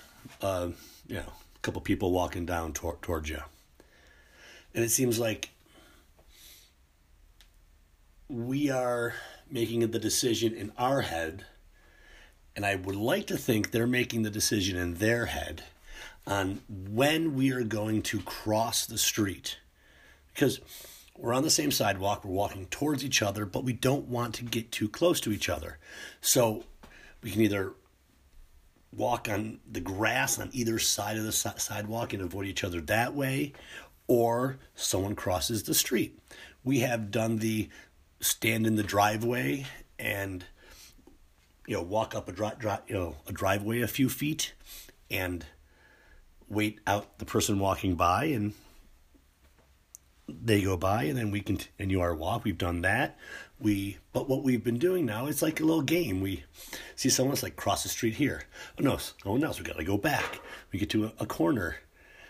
uh, 0.41 0.69
you 1.07 1.15
know, 1.15 1.33
couple 1.63 1.81
people 1.81 2.11
walking 2.11 2.45
down 2.45 2.73
tor- 2.73 2.99
towards 3.01 3.29
you. 3.29 3.39
And 4.75 4.83
it 4.83 4.89
seems 4.89 5.17
like 5.17 5.49
we 8.29 8.69
are 8.69 9.13
making 9.49 9.79
the 9.91 9.99
decision 9.99 10.53
in 10.53 10.71
our 10.77 11.01
head, 11.01 11.45
and 12.55 12.65
I 12.65 12.75
would 12.75 12.95
like 12.95 13.27
to 13.27 13.37
think 13.37 13.71
they're 13.71 13.87
making 13.87 14.23
the 14.23 14.29
decision 14.29 14.77
in 14.77 14.95
their 14.95 15.27
head 15.27 15.63
on 16.25 16.61
when 16.67 17.35
we 17.35 17.51
are 17.51 17.63
going 17.63 18.01
to 18.03 18.19
cross 18.21 18.85
the 18.85 18.97
street. 18.97 19.57
Because 20.33 20.59
we're 21.17 21.33
on 21.33 21.43
the 21.43 21.49
same 21.49 21.71
sidewalk, 21.71 22.25
we're 22.25 22.31
walking 22.31 22.65
towards 22.67 23.05
each 23.05 23.21
other, 23.21 23.45
but 23.45 23.63
we 23.63 23.73
don't 23.73 24.07
want 24.07 24.33
to 24.35 24.43
get 24.43 24.71
too 24.71 24.89
close 24.89 25.19
to 25.21 25.31
each 25.31 25.49
other. 25.49 25.77
So 26.21 26.63
we 27.21 27.31
can 27.31 27.41
either 27.41 27.73
walk 28.95 29.27
on 29.29 29.59
the 29.69 29.79
grass 29.79 30.39
on 30.39 30.49
either 30.53 30.79
side 30.79 31.17
of 31.17 31.23
the 31.23 31.31
sidewalk 31.31 32.13
and 32.13 32.21
avoid 32.21 32.47
each 32.47 32.63
other 32.63 32.81
that 32.81 33.13
way, 33.13 33.53
or 34.07 34.59
someone 34.75 35.15
crosses 35.15 35.63
the 35.63 35.73
street. 35.73 36.19
We 36.63 36.79
have 36.79 37.11
done 37.11 37.37
the 37.37 37.69
stand 38.19 38.65
in 38.65 38.75
the 38.75 38.83
driveway 38.83 39.65
and 39.99 40.45
you 41.67 41.75
know 41.75 41.81
walk 41.81 42.15
up 42.15 42.27
a 42.29 42.31
dri-, 42.31 42.51
dri- 42.57 42.77
you 42.87 42.95
know 42.95 43.15
a 43.27 43.33
driveway 43.33 43.81
a 43.81 43.87
few 43.87 44.09
feet 44.09 44.53
and 45.11 45.45
wait 46.47 46.79
out 46.87 47.19
the 47.19 47.25
person 47.25 47.59
walking 47.59 47.95
by 47.95 48.25
and 48.25 48.53
they 50.27 50.61
go 50.61 50.77
by 50.77 51.03
and 51.03 51.17
then 51.17 51.31
we 51.31 51.41
can 51.41 51.57
continue 51.57 51.99
our 51.99 52.15
walk 52.15 52.43
we've 52.43 52.57
done 52.57 52.81
that. 52.81 53.17
We 53.59 53.97
but 54.13 54.29
what 54.29 54.43
we've 54.43 54.63
been 54.63 54.77
doing 54.77 55.05
now 55.05 55.27
it's 55.27 55.41
like 55.41 55.59
a 55.59 55.65
little 55.65 55.81
game. 55.81 56.21
We 56.21 56.43
see 56.95 57.09
someone's 57.09 57.43
like 57.43 57.55
cross 57.55 57.83
the 57.83 57.89
street 57.89 58.15
here. 58.15 58.43
Oh 58.79 58.83
no 58.83 58.93
oh, 58.93 58.99
no 59.25 59.31
one 59.33 59.43
else 59.43 59.59
we 59.59 59.65
gotta 59.65 59.83
go 59.83 59.97
back. 59.97 60.39
We 60.71 60.79
get 60.79 60.89
to 60.91 61.05
a, 61.05 61.13
a 61.19 61.25
corner. 61.25 61.77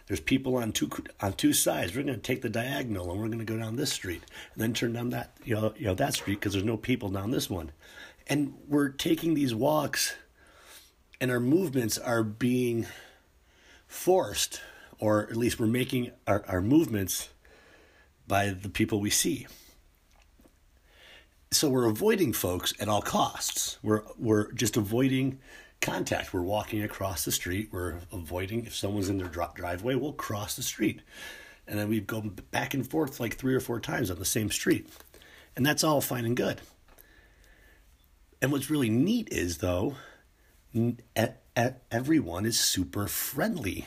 There's 0.08 0.20
people 0.20 0.58
on 0.58 0.72
two 0.72 0.90
on 1.22 1.34
two 1.34 1.54
sides. 1.54 1.96
We're 1.96 2.04
to 2.04 2.18
take 2.18 2.42
the 2.42 2.50
diagonal 2.50 3.12
and 3.12 3.20
we're 3.20 3.28
to 3.30 3.46
go 3.46 3.58
down 3.58 3.76
this 3.76 3.94
street 3.94 4.22
and 4.54 4.62
then 4.62 4.74
turn 4.74 4.94
down 4.94 5.12
that 5.12 5.38
you 5.44 5.56
know 5.56 5.74
you 5.78 5.86
know 5.86 5.96
that 5.96 6.16
street 6.16 6.40
because 6.40 6.54
there's 6.54 6.66
no 6.66 6.78
people 6.78 7.10
down 7.10 7.32
this 7.32 7.50
one. 7.50 7.72
And 8.28 8.56
we're 8.68 8.90
taking 8.90 9.34
these 9.34 9.54
walks 9.54 10.16
and 11.22 11.30
our 11.30 11.40
movements 11.40 11.98
are 11.98 12.24
being 12.24 12.88
forced 13.86 14.62
or 15.00 15.24
at 15.24 15.36
least 15.36 15.60
we're 15.60 15.68
making 15.68 16.12
our, 16.28 16.44
our 16.48 16.62
movements 16.62 17.30
by 18.34 18.50
the 18.50 18.68
people 18.68 19.00
we 19.00 19.12
see. 19.12 19.46
So 21.52 21.70
we're 21.70 21.86
avoiding 21.86 22.34
folks 22.34 22.74
at 22.80 22.90
all 22.90 23.04
costs. 23.04 23.78
We're 23.84 24.02
we're 24.18 24.52
just 24.54 24.76
avoiding 24.76 25.38
contact. 25.82 26.34
We're 26.34 26.42
walking 26.42 26.82
across 26.82 27.26
the 27.26 27.32
street. 27.32 27.70
We're 27.72 28.00
avoiding 28.12 28.66
if 28.66 28.74
someone's 28.74 29.08
in 29.08 29.20
their 29.20 29.28
driveway, 29.28 29.94
we'll 29.94 30.14
cross 30.14 30.56
the 30.56 30.64
street. 30.64 31.04
And 31.68 31.78
then 31.78 31.90
we 31.90 32.00
go 32.00 32.22
back 32.50 32.74
and 32.74 32.90
forth 32.90 33.20
like 33.20 33.36
three 33.36 33.54
or 33.54 33.60
four 33.60 33.80
times 33.80 34.10
on 34.10 34.18
the 34.18 34.26
same 34.26 34.50
street. 34.50 34.90
And 35.56 35.64
that's 35.64 35.84
all 35.84 36.02
fine 36.02 36.26
and 36.26 36.36
good. 36.36 36.60
And 38.42 38.52
what's 38.52 38.72
really 38.72 38.90
neat 38.90 39.28
is 39.32 39.60
though, 39.60 39.96
everyone 41.92 42.48
is 42.48 42.60
super 42.60 43.06
friendly. 43.06 43.86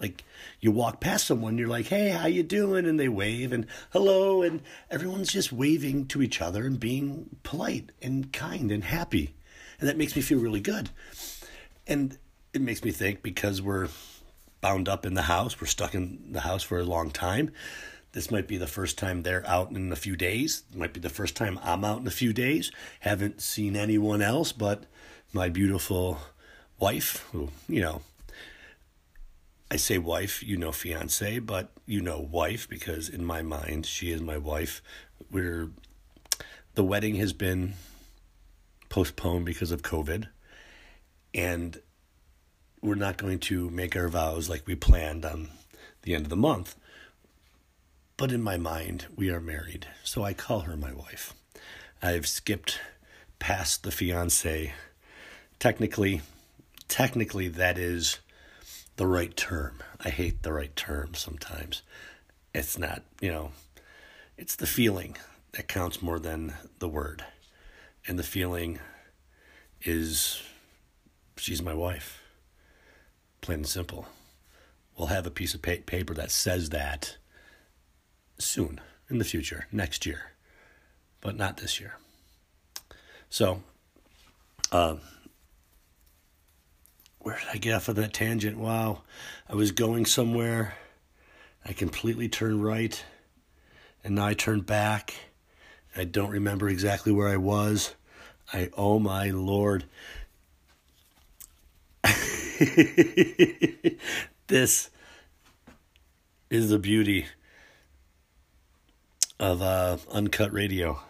Like 0.00 0.24
you 0.60 0.70
walk 0.70 1.00
past 1.00 1.26
someone, 1.26 1.58
you're 1.58 1.68
like, 1.68 1.86
"Hey, 1.86 2.10
how 2.10 2.26
you 2.26 2.42
doing?" 2.42 2.86
and 2.86 2.98
they 2.98 3.08
wave 3.08 3.52
and 3.52 3.66
hello, 3.90 4.42
and 4.42 4.60
everyone's 4.90 5.32
just 5.32 5.52
waving 5.52 6.06
to 6.06 6.22
each 6.22 6.40
other 6.40 6.66
and 6.66 6.78
being 6.80 7.36
polite 7.42 7.92
and 8.02 8.32
kind 8.32 8.72
and 8.72 8.84
happy, 8.84 9.34
and 9.78 9.88
that 9.88 9.96
makes 9.96 10.16
me 10.16 10.22
feel 10.22 10.40
really 10.40 10.60
good. 10.60 10.90
And 11.86 12.18
it 12.52 12.60
makes 12.60 12.82
me 12.82 12.90
think 12.90 13.22
because 13.22 13.60
we're 13.60 13.88
bound 14.60 14.88
up 14.88 15.04
in 15.04 15.14
the 15.14 15.22
house, 15.22 15.60
we're 15.60 15.66
stuck 15.66 15.94
in 15.94 16.32
the 16.32 16.40
house 16.40 16.62
for 16.62 16.78
a 16.78 16.84
long 16.84 17.10
time. 17.10 17.52
This 18.12 18.30
might 18.30 18.46
be 18.46 18.56
the 18.56 18.66
first 18.66 18.96
time 18.96 19.22
they're 19.22 19.46
out 19.46 19.72
in 19.72 19.92
a 19.92 19.96
few 19.96 20.16
days. 20.16 20.62
It 20.72 20.78
might 20.78 20.92
be 20.92 21.00
the 21.00 21.10
first 21.10 21.36
time 21.36 21.58
I'm 21.62 21.84
out 21.84 22.00
in 22.00 22.06
a 22.06 22.12
few 22.12 22.32
days. 22.32 22.70
Haven't 23.00 23.42
seen 23.42 23.74
anyone 23.74 24.22
else 24.22 24.52
but 24.52 24.84
my 25.32 25.48
beautiful 25.48 26.18
wife, 26.78 27.26
who, 27.32 27.50
you 27.68 27.80
know, 27.80 28.02
I 29.70 29.76
say 29.76 29.98
wife, 29.98 30.42
you 30.42 30.56
know 30.56 30.72
fiance, 30.72 31.38
but 31.40 31.72
you 31.86 32.00
know 32.00 32.20
wife 32.20 32.68
because 32.68 33.08
in 33.08 33.24
my 33.24 33.42
mind 33.42 33.86
she 33.86 34.10
is 34.10 34.20
my 34.20 34.38
wife. 34.38 34.82
We're 35.30 35.70
the 36.74 36.84
wedding 36.84 37.16
has 37.16 37.32
been 37.32 37.74
postponed 38.88 39.46
because 39.46 39.70
of 39.70 39.82
COVID 39.82 40.28
and 41.32 41.80
we're 42.80 42.94
not 42.94 43.16
going 43.16 43.38
to 43.38 43.70
make 43.70 43.96
our 43.96 44.08
vows 44.08 44.48
like 44.48 44.66
we 44.66 44.74
planned 44.74 45.24
on 45.24 45.48
the 46.02 46.14
end 46.14 46.26
of 46.26 46.30
the 46.30 46.36
month. 46.36 46.76
But 48.16 48.30
in 48.30 48.42
my 48.42 48.56
mind, 48.56 49.06
we 49.16 49.30
are 49.30 49.40
married, 49.40 49.88
so 50.04 50.22
I 50.22 50.34
call 50.34 50.60
her 50.60 50.76
my 50.76 50.92
wife. 50.92 51.34
I've 52.00 52.28
skipped 52.28 52.78
past 53.38 53.82
the 53.82 53.90
fiance. 53.90 54.72
Technically, 55.58 56.20
technically 56.86 57.48
that 57.48 57.78
is 57.78 58.18
the 58.96 59.06
right 59.06 59.36
term. 59.36 59.80
I 60.04 60.10
hate 60.10 60.42
the 60.42 60.52
right 60.52 60.74
term 60.76 61.14
sometimes. 61.14 61.82
It's 62.54 62.78
not, 62.78 63.02
you 63.20 63.30
know, 63.30 63.52
it's 64.36 64.56
the 64.56 64.66
feeling 64.66 65.16
that 65.52 65.68
counts 65.68 66.02
more 66.02 66.18
than 66.18 66.54
the 66.78 66.88
word. 66.88 67.24
And 68.06 68.18
the 68.18 68.22
feeling 68.22 68.78
is 69.82 70.42
she's 71.36 71.62
my 71.62 71.74
wife. 71.74 72.20
Plain 73.40 73.60
and 73.60 73.66
simple. 73.66 74.06
We'll 74.96 75.08
have 75.08 75.26
a 75.26 75.30
piece 75.30 75.54
of 75.54 75.62
paper 75.62 76.14
that 76.14 76.30
says 76.30 76.70
that 76.70 77.16
soon 78.38 78.80
in 79.10 79.18
the 79.18 79.24
future, 79.24 79.66
next 79.72 80.06
year, 80.06 80.32
but 81.20 81.36
not 81.36 81.56
this 81.56 81.80
year. 81.80 81.94
So, 83.28 83.62
uh, 84.70 84.96
where 87.24 87.36
did 87.38 87.48
I 87.54 87.56
get 87.56 87.74
off 87.74 87.88
of 87.88 87.96
that 87.96 88.12
tangent? 88.12 88.58
Wow. 88.58 89.00
I 89.48 89.54
was 89.54 89.72
going 89.72 90.04
somewhere. 90.04 90.74
I 91.64 91.72
completely 91.72 92.28
turned 92.28 92.62
right. 92.62 93.02
And 94.04 94.16
now 94.16 94.26
I 94.26 94.34
turned 94.34 94.66
back. 94.66 95.14
I 95.96 96.04
don't 96.04 96.28
remember 96.30 96.68
exactly 96.68 97.12
where 97.12 97.28
I 97.28 97.38
was. 97.38 97.94
I, 98.52 98.68
oh 98.76 98.98
my 98.98 99.30
lord. 99.30 99.84
this 104.46 104.90
is 106.50 106.68
the 106.68 106.78
beauty 106.78 107.24
of 109.40 109.62
uh, 109.62 109.96
uncut 110.12 110.52
radio. 110.52 111.00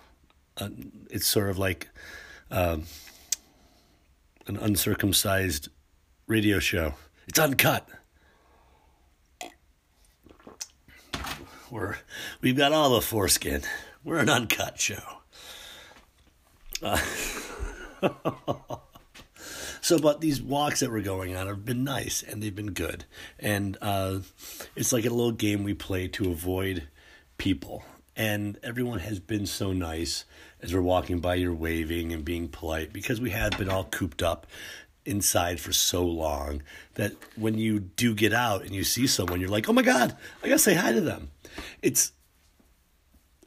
Uh, 0.56 0.68
it's 1.10 1.26
sort 1.26 1.50
of 1.50 1.58
like 1.58 1.88
um, 2.52 2.84
an 4.46 4.56
uncircumcised 4.56 5.70
radio 6.26 6.58
show. 6.58 6.94
It's 7.26 7.38
uncut. 7.38 7.88
We're 11.70 11.96
we've 12.40 12.56
got 12.56 12.72
all 12.72 12.90
the 12.90 13.00
foreskin. 13.00 13.62
We're 14.04 14.18
an 14.18 14.28
uncut 14.28 14.78
show. 14.78 15.02
Uh, 16.82 16.98
so, 19.80 19.98
but 19.98 20.20
these 20.20 20.42
walks 20.42 20.80
that 20.80 20.90
we're 20.90 21.00
going 21.00 21.36
on 21.36 21.46
have 21.46 21.64
been 21.64 21.84
nice 21.84 22.22
and 22.22 22.42
they've 22.42 22.54
been 22.54 22.72
good, 22.72 23.06
and 23.38 23.76
uh, 23.80 24.18
it's 24.76 24.92
like 24.92 25.06
a 25.06 25.10
little 25.10 25.32
game 25.32 25.64
we 25.64 25.74
play 25.74 26.08
to 26.08 26.30
avoid 26.30 26.88
people. 27.38 27.84
And 28.16 28.60
everyone 28.62 29.00
has 29.00 29.18
been 29.18 29.44
so 29.44 29.72
nice 29.72 30.24
as 30.62 30.72
we're 30.72 30.80
walking 30.80 31.18
by. 31.18 31.34
You're 31.34 31.52
waving 31.52 32.12
and 32.12 32.24
being 32.24 32.46
polite 32.46 32.92
because 32.92 33.20
we 33.20 33.30
have 33.30 33.58
been 33.58 33.68
all 33.68 33.82
cooped 33.82 34.22
up 34.22 34.46
inside 35.04 35.60
for 35.60 35.72
so 35.72 36.04
long 36.04 36.62
that 36.94 37.12
when 37.36 37.58
you 37.58 37.80
do 37.80 38.14
get 38.14 38.32
out 38.32 38.62
and 38.62 38.72
you 38.72 38.84
see 38.84 39.06
someone, 39.06 39.40
you're 39.40 39.50
like, 39.50 39.68
oh 39.68 39.72
my 39.72 39.82
God, 39.82 40.16
I 40.42 40.48
gotta 40.48 40.58
say 40.58 40.74
hi 40.74 40.92
to 40.92 41.00
them. 41.00 41.30
It's, 41.82 42.12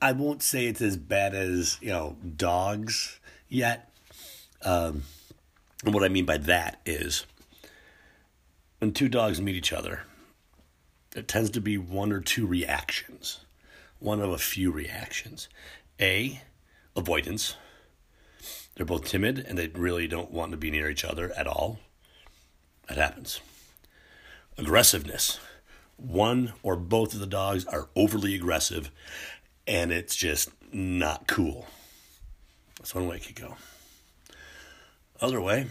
I 0.02 0.12
won't 0.12 0.44
say 0.44 0.68
it's 0.68 0.82
as 0.82 0.98
bad 0.98 1.34
as, 1.34 1.78
you 1.82 1.90
know, 1.90 2.16
dogs 2.36 3.20
yet. 3.50 3.90
Um, 4.62 5.04
and 5.84 5.94
what 5.94 6.04
I 6.04 6.10
mean 6.10 6.26
by 6.26 6.38
that 6.38 6.80
is 6.86 7.26
when 8.80 8.92
two 8.92 9.10
dogs 9.10 9.42
meet 9.42 9.56
each 9.56 9.74
other, 9.74 10.02
there 11.12 11.24
tends 11.24 11.50
to 11.52 11.62
be 11.62 11.78
one 11.78 12.12
or 12.12 12.20
two 12.20 12.46
reactions, 12.46 13.40
one 14.00 14.22
of 14.22 14.30
a 14.30 14.38
few 14.38 14.72
reactions. 14.72 15.50
A, 16.00 16.42
avoidance 16.96 17.56
they're 18.77 18.86
both 18.86 19.05
timid 19.05 19.39
and 19.39 19.57
they 19.57 19.67
really 19.69 20.07
don't 20.07 20.31
want 20.31 20.51
to 20.51 20.57
be 20.57 20.69
near 20.69 20.88
each 20.88 21.03
other 21.03 21.31
at 21.36 21.48
all. 21.48 21.79
That 22.88 23.00
happens. 23.00 23.41
Aggressiveness. 24.55 25.39
One 25.98 26.53
or 26.62 26.75
both 26.75 27.15
of 27.15 27.19
the 27.19 27.25
dogs 27.25 27.65
are 27.65 27.89
overly 27.96 28.36
aggressive 28.36 28.91
and 29.65 29.91
it's 29.91 30.15
just 30.15 30.51
not 30.72 31.27
cool. 31.27 31.65
That's 32.77 32.93
one 32.93 33.07
way 33.07 33.15
it 33.15 33.25
could 33.25 33.36
go. 33.36 33.55
Other 35.19 35.41
way, 35.41 35.65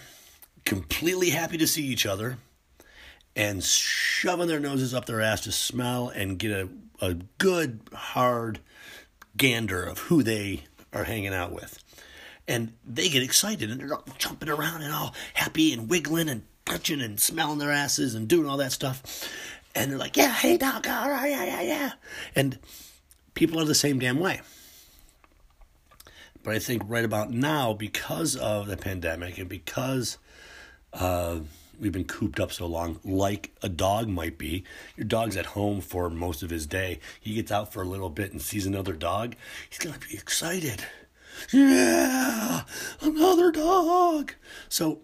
completely 0.64 1.30
happy 1.30 1.58
to 1.58 1.66
see 1.68 1.84
each 1.84 2.06
other 2.06 2.38
and 3.36 3.62
shoving 3.62 4.48
their 4.48 4.58
noses 4.58 4.92
up 4.92 5.06
their 5.06 5.20
ass 5.20 5.42
to 5.42 5.52
smell 5.52 6.08
and 6.08 6.40
get 6.40 6.50
a, 6.50 6.68
a 7.00 7.14
good, 7.38 7.82
hard 7.92 8.58
gander 9.36 9.84
of 9.84 9.98
who 10.00 10.24
they 10.24 10.64
are 10.92 11.04
hanging 11.04 11.32
out 11.32 11.52
with 11.52 11.85
and 12.48 12.72
they 12.86 13.08
get 13.08 13.22
excited 13.22 13.70
and 13.70 13.80
they're 13.80 13.94
all 13.94 14.04
jumping 14.18 14.48
around 14.48 14.82
and 14.82 14.92
all 14.92 15.14
happy 15.34 15.72
and 15.72 15.88
wiggling 15.88 16.28
and 16.28 16.42
touching 16.64 17.00
and 17.00 17.18
smelling 17.18 17.58
their 17.58 17.72
asses 17.72 18.14
and 18.14 18.28
doing 18.28 18.48
all 18.48 18.56
that 18.58 18.72
stuff. 18.72 19.28
And 19.74 19.90
they're 19.90 19.98
like, 19.98 20.16
yeah, 20.16 20.32
hey, 20.32 20.56
dog, 20.56 20.86
all 20.86 21.10
right, 21.10 21.30
yeah, 21.30 21.44
yeah, 21.44 21.62
yeah. 21.62 21.92
And 22.34 22.58
people 23.34 23.60
are 23.60 23.64
the 23.64 23.74
same 23.74 23.98
damn 23.98 24.18
way. 24.18 24.40
But 26.42 26.54
I 26.54 26.58
think 26.60 26.82
right 26.86 27.04
about 27.04 27.30
now, 27.30 27.72
because 27.72 28.36
of 28.36 28.68
the 28.68 28.76
pandemic 28.76 29.36
and 29.38 29.48
because 29.48 30.16
uh, 30.92 31.40
we've 31.78 31.92
been 31.92 32.04
cooped 32.04 32.38
up 32.38 32.52
so 32.52 32.66
long, 32.66 33.00
like 33.04 33.50
a 33.62 33.68
dog 33.68 34.08
might 34.08 34.38
be, 34.38 34.64
your 34.96 35.06
dog's 35.06 35.36
at 35.36 35.46
home 35.46 35.80
for 35.80 36.08
most 36.08 36.42
of 36.42 36.50
his 36.50 36.66
day. 36.66 37.00
He 37.20 37.34
gets 37.34 37.50
out 37.50 37.72
for 37.72 37.82
a 37.82 37.86
little 37.86 38.10
bit 38.10 38.30
and 38.30 38.40
sees 38.40 38.64
another 38.64 38.92
dog, 38.92 39.34
he's 39.68 39.78
going 39.78 39.98
to 39.98 40.08
be 40.08 40.14
excited 40.14 40.84
yeah, 41.52 42.62
another 43.00 43.50
dog. 43.52 44.34
So 44.68 45.02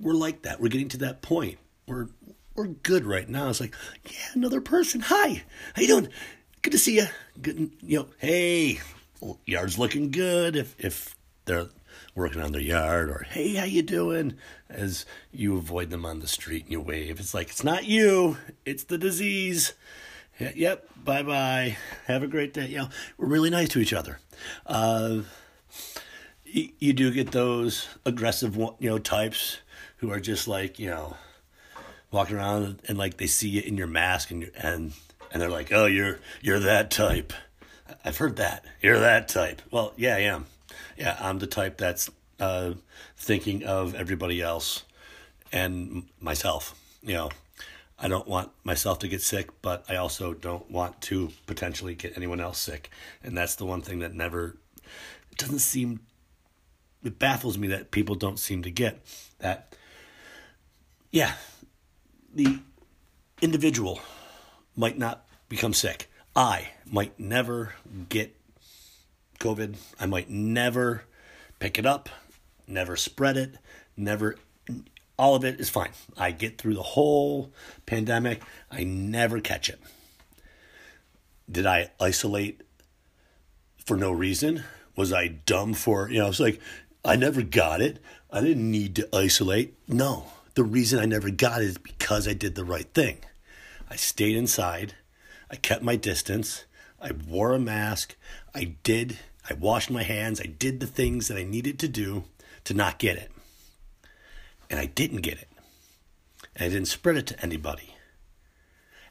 we're 0.00 0.14
like 0.14 0.42
that. 0.42 0.60
We're 0.60 0.68
getting 0.68 0.88
to 0.90 0.98
that 0.98 1.22
point. 1.22 1.58
We're 1.86 2.08
we're 2.54 2.68
good 2.68 3.04
right 3.04 3.28
now. 3.28 3.48
It's 3.48 3.60
like, 3.60 3.74
yeah, 4.04 4.28
another 4.34 4.60
person. 4.60 5.00
Hi, 5.00 5.42
how 5.74 5.82
you 5.82 5.88
doing? 5.88 6.08
Good 6.62 6.70
to 6.70 6.78
see 6.78 6.96
you. 6.96 7.06
Good, 7.40 7.72
you 7.80 7.98
know. 7.98 8.06
Hey, 8.18 8.80
yard's 9.44 9.78
looking 9.78 10.10
good. 10.10 10.56
If 10.56 10.74
if 10.78 11.16
they're 11.46 11.68
working 12.14 12.40
on 12.40 12.52
their 12.52 12.60
yard 12.60 13.08
or 13.08 13.26
hey 13.30 13.54
how 13.54 13.64
you 13.64 13.82
doing 13.82 14.34
as 14.68 15.04
you 15.32 15.56
avoid 15.56 15.90
them 15.90 16.04
on 16.04 16.20
the 16.20 16.26
street 16.26 16.62
and 16.64 16.72
you 16.72 16.80
wave 16.80 17.18
it's 17.18 17.34
like 17.34 17.48
it's 17.48 17.64
not 17.64 17.84
you 17.84 18.36
it's 18.64 18.84
the 18.84 18.98
disease 18.98 19.74
yep 20.38 20.88
bye 21.04 21.22
bye 21.22 21.76
have 22.06 22.22
a 22.22 22.26
great 22.26 22.54
day 22.54 22.66
you 22.66 22.78
know 22.78 22.88
we're 23.16 23.26
really 23.26 23.50
nice 23.50 23.68
to 23.68 23.80
each 23.80 23.92
other 23.92 24.18
uh, 24.66 25.20
you 26.78 26.92
do 26.92 27.10
get 27.10 27.32
those 27.32 27.88
aggressive 28.04 28.56
you 28.56 28.90
know 28.90 28.98
types 28.98 29.58
who 29.98 30.10
are 30.10 30.20
just 30.20 30.46
like 30.46 30.78
you 30.78 30.88
know 30.88 31.16
walking 32.10 32.36
around 32.36 32.80
and 32.86 32.96
like 32.96 33.16
they 33.16 33.26
see 33.26 33.58
it 33.58 33.64
in 33.64 33.76
your 33.76 33.86
mask 33.86 34.30
and 34.30 34.50
and 34.56 34.92
and 35.32 35.42
they're 35.42 35.48
like 35.50 35.72
oh 35.72 35.86
you're 35.86 36.18
you're 36.42 36.60
that 36.60 36.90
type 36.90 37.32
I've 38.04 38.18
heard 38.18 38.36
that. 38.36 38.64
You're 38.82 39.00
that 39.00 39.28
type. 39.28 39.62
Well, 39.70 39.92
yeah, 39.96 40.16
I 40.16 40.20
am. 40.20 40.46
Yeah, 40.96 41.16
I'm 41.20 41.38
the 41.38 41.46
type 41.46 41.76
that's 41.76 42.10
uh, 42.40 42.74
thinking 43.16 43.64
of 43.64 43.94
everybody 43.94 44.40
else 44.40 44.84
and 45.52 46.04
myself. 46.20 46.74
You 47.02 47.14
know, 47.14 47.30
I 47.98 48.08
don't 48.08 48.26
want 48.26 48.50
myself 48.62 49.00
to 49.00 49.08
get 49.08 49.22
sick, 49.22 49.50
but 49.62 49.84
I 49.88 49.96
also 49.96 50.34
don't 50.34 50.70
want 50.70 51.00
to 51.02 51.30
potentially 51.46 51.94
get 51.94 52.16
anyone 52.16 52.40
else 52.40 52.58
sick. 52.58 52.90
And 53.22 53.36
that's 53.36 53.56
the 53.56 53.66
one 53.66 53.82
thing 53.82 54.00
that 54.00 54.14
never, 54.14 54.56
it 55.30 55.38
doesn't 55.38 55.60
seem, 55.60 56.00
it 57.04 57.18
baffles 57.18 57.58
me 57.58 57.68
that 57.68 57.90
people 57.90 58.14
don't 58.14 58.38
seem 58.38 58.62
to 58.62 58.70
get 58.70 59.00
that. 59.38 59.76
Yeah, 61.10 61.34
the 62.34 62.58
individual 63.40 64.00
might 64.74 64.98
not 64.98 65.24
become 65.48 65.72
sick 65.72 66.08
I 66.36 66.70
might 66.90 67.18
never 67.18 67.74
get 68.08 68.36
COVID. 69.38 69.76
I 70.00 70.06
might 70.06 70.28
never 70.28 71.04
pick 71.60 71.78
it 71.78 71.86
up, 71.86 72.08
never 72.66 72.96
spread 72.96 73.36
it, 73.36 73.56
never. 73.96 74.36
All 75.16 75.36
of 75.36 75.44
it 75.44 75.60
is 75.60 75.70
fine. 75.70 75.90
I 76.18 76.32
get 76.32 76.58
through 76.58 76.74
the 76.74 76.82
whole 76.82 77.52
pandemic. 77.86 78.42
I 78.68 78.82
never 78.82 79.40
catch 79.40 79.68
it. 79.68 79.78
Did 81.48 81.66
I 81.66 81.90
isolate 82.00 82.62
for 83.84 83.96
no 83.96 84.10
reason? 84.10 84.64
Was 84.96 85.12
I 85.12 85.28
dumb 85.28 85.74
for, 85.74 86.10
you 86.10 86.18
know, 86.18 86.28
it's 86.28 86.40
like, 86.40 86.60
I 87.04 87.16
never 87.16 87.42
got 87.42 87.82
it. 87.82 87.98
I 88.30 88.40
didn't 88.40 88.70
need 88.70 88.96
to 88.96 89.08
isolate. 89.14 89.76
No, 89.86 90.26
the 90.54 90.64
reason 90.64 90.98
I 90.98 91.04
never 91.04 91.30
got 91.30 91.60
it 91.60 91.66
is 91.66 91.78
because 91.78 92.26
I 92.26 92.32
did 92.32 92.54
the 92.54 92.64
right 92.64 92.88
thing. 92.94 93.18
I 93.90 93.96
stayed 93.96 94.36
inside. 94.36 94.94
I 95.50 95.56
kept 95.56 95.82
my 95.82 95.96
distance. 95.96 96.64
I 97.00 97.12
wore 97.12 97.52
a 97.52 97.58
mask. 97.58 98.16
I 98.54 98.76
did, 98.82 99.18
I 99.48 99.54
washed 99.54 99.90
my 99.90 100.02
hands. 100.02 100.40
I 100.40 100.46
did 100.46 100.80
the 100.80 100.86
things 100.86 101.28
that 101.28 101.36
I 101.36 101.44
needed 101.44 101.78
to 101.80 101.88
do 101.88 102.24
to 102.64 102.72
not 102.72 102.98
get 102.98 103.18
it. 103.18 103.30
And 104.70 104.80
I 104.80 104.86
didn't 104.86 105.20
get 105.20 105.38
it. 105.38 105.48
And 106.56 106.64
I 106.64 106.68
didn't 106.70 106.88
spread 106.88 107.16
it 107.16 107.26
to 107.26 107.42
anybody. 107.42 107.94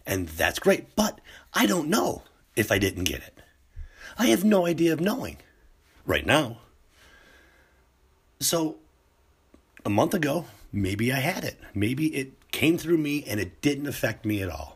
And 0.05 0.27
that's 0.29 0.59
great. 0.59 0.95
But 0.95 1.21
I 1.53 1.67
don't 1.67 1.87
know 1.87 2.23
if 2.55 2.71
I 2.71 2.79
didn't 2.79 3.03
get 3.03 3.21
it. 3.21 3.39
I 4.17 4.27
have 4.27 4.43
no 4.43 4.65
idea 4.65 4.93
of 4.93 4.99
knowing 4.99 5.37
right 6.05 6.25
now. 6.25 6.57
So 8.43 8.77
a 9.85 9.89
month 9.89 10.13
ago, 10.13 10.45
maybe 10.71 11.11
I 11.11 11.19
had 11.19 11.43
it. 11.43 11.57
Maybe 11.73 12.07
it 12.15 12.51
came 12.51 12.77
through 12.77 12.99
me 12.99 13.23
and 13.27 13.39
it 13.39 13.61
didn't 13.61 13.87
affect 13.87 14.25
me 14.25 14.41
at 14.41 14.49
all 14.49 14.73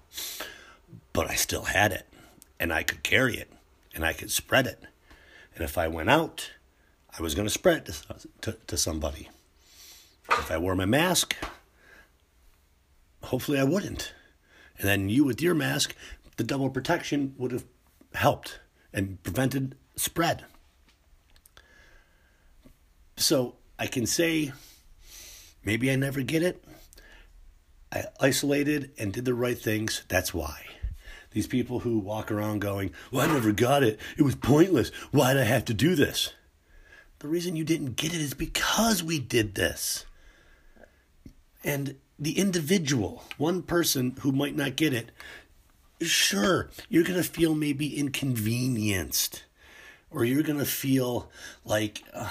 but 1.17 1.31
I 1.31 1.33
still 1.33 1.63
had 1.63 1.91
it 1.93 2.05
and 2.59 2.71
I 2.71 2.83
could 2.83 3.01
carry 3.01 3.37
it 3.37 3.51
and 3.95 4.05
I 4.05 4.13
could 4.13 4.29
spread 4.29 4.67
it. 4.67 4.83
And 5.55 5.63
if 5.63 5.75
I 5.75 5.87
went 5.87 6.11
out, 6.11 6.51
I 7.17 7.23
was 7.23 7.33
going 7.33 7.47
to 7.47 7.53
spread 7.53 7.77
it 7.77 7.85
to, 7.85 8.27
to, 8.41 8.57
to 8.67 8.77
somebody. 8.77 9.27
If 10.29 10.51
I 10.51 10.59
wore 10.59 10.75
my 10.75 10.85
mask, 10.85 11.35
hopefully 13.23 13.59
I 13.59 13.63
wouldn't. 13.63 14.13
And 14.77 14.87
then 14.87 15.09
you 15.09 15.23
with 15.23 15.41
your 15.41 15.55
mask, 15.55 15.95
the 16.35 16.43
double 16.43 16.69
protection 16.69 17.33
would 17.39 17.51
have 17.51 17.65
helped 18.13 18.59
and 18.93 19.23
prevented 19.23 19.75
spread. 19.95 20.45
So 23.15 23.55
I 23.79 23.87
can 23.87 24.05
say 24.05 24.51
maybe 25.63 25.91
I 25.91 25.95
never 25.95 26.21
get 26.21 26.43
it. 26.43 26.63
I 27.91 28.05
isolated 28.19 28.91
and 28.97 29.13
did 29.13 29.25
the 29.25 29.33
right 29.33 29.57
things. 29.57 30.03
That's 30.07 30.33
why. 30.33 30.63
These 31.31 31.47
people 31.47 31.79
who 31.79 31.99
walk 31.99 32.31
around 32.31 32.59
going, 32.59 32.91
Well, 33.11 33.29
I 33.29 33.31
never 33.31 33.51
got 33.51 33.83
it. 33.83 33.99
It 34.17 34.23
was 34.23 34.35
pointless. 34.35 34.89
Why'd 35.11 35.37
I 35.37 35.43
have 35.43 35.65
to 35.65 35.73
do 35.73 35.95
this? 35.95 36.33
The 37.19 37.27
reason 37.27 37.55
you 37.55 37.63
didn't 37.63 37.95
get 37.95 38.13
it 38.13 38.21
is 38.21 38.33
because 38.33 39.03
we 39.03 39.19
did 39.19 39.55
this. 39.55 40.05
And 41.63 41.95
the 42.19 42.37
individual, 42.37 43.23
one 43.37 43.63
person 43.63 44.15
who 44.21 44.31
might 44.31 44.55
not 44.55 44.75
get 44.75 44.93
it, 44.93 45.11
sure, 46.01 46.69
you're 46.89 47.03
going 47.03 47.21
to 47.21 47.27
feel 47.27 47.55
maybe 47.55 47.97
inconvenienced. 47.97 49.43
Or 50.09 50.23
you're 50.23 50.43
going 50.43 50.59
to 50.59 50.65
feel 50.65 51.29
like, 51.65 52.03
uh, 52.13 52.29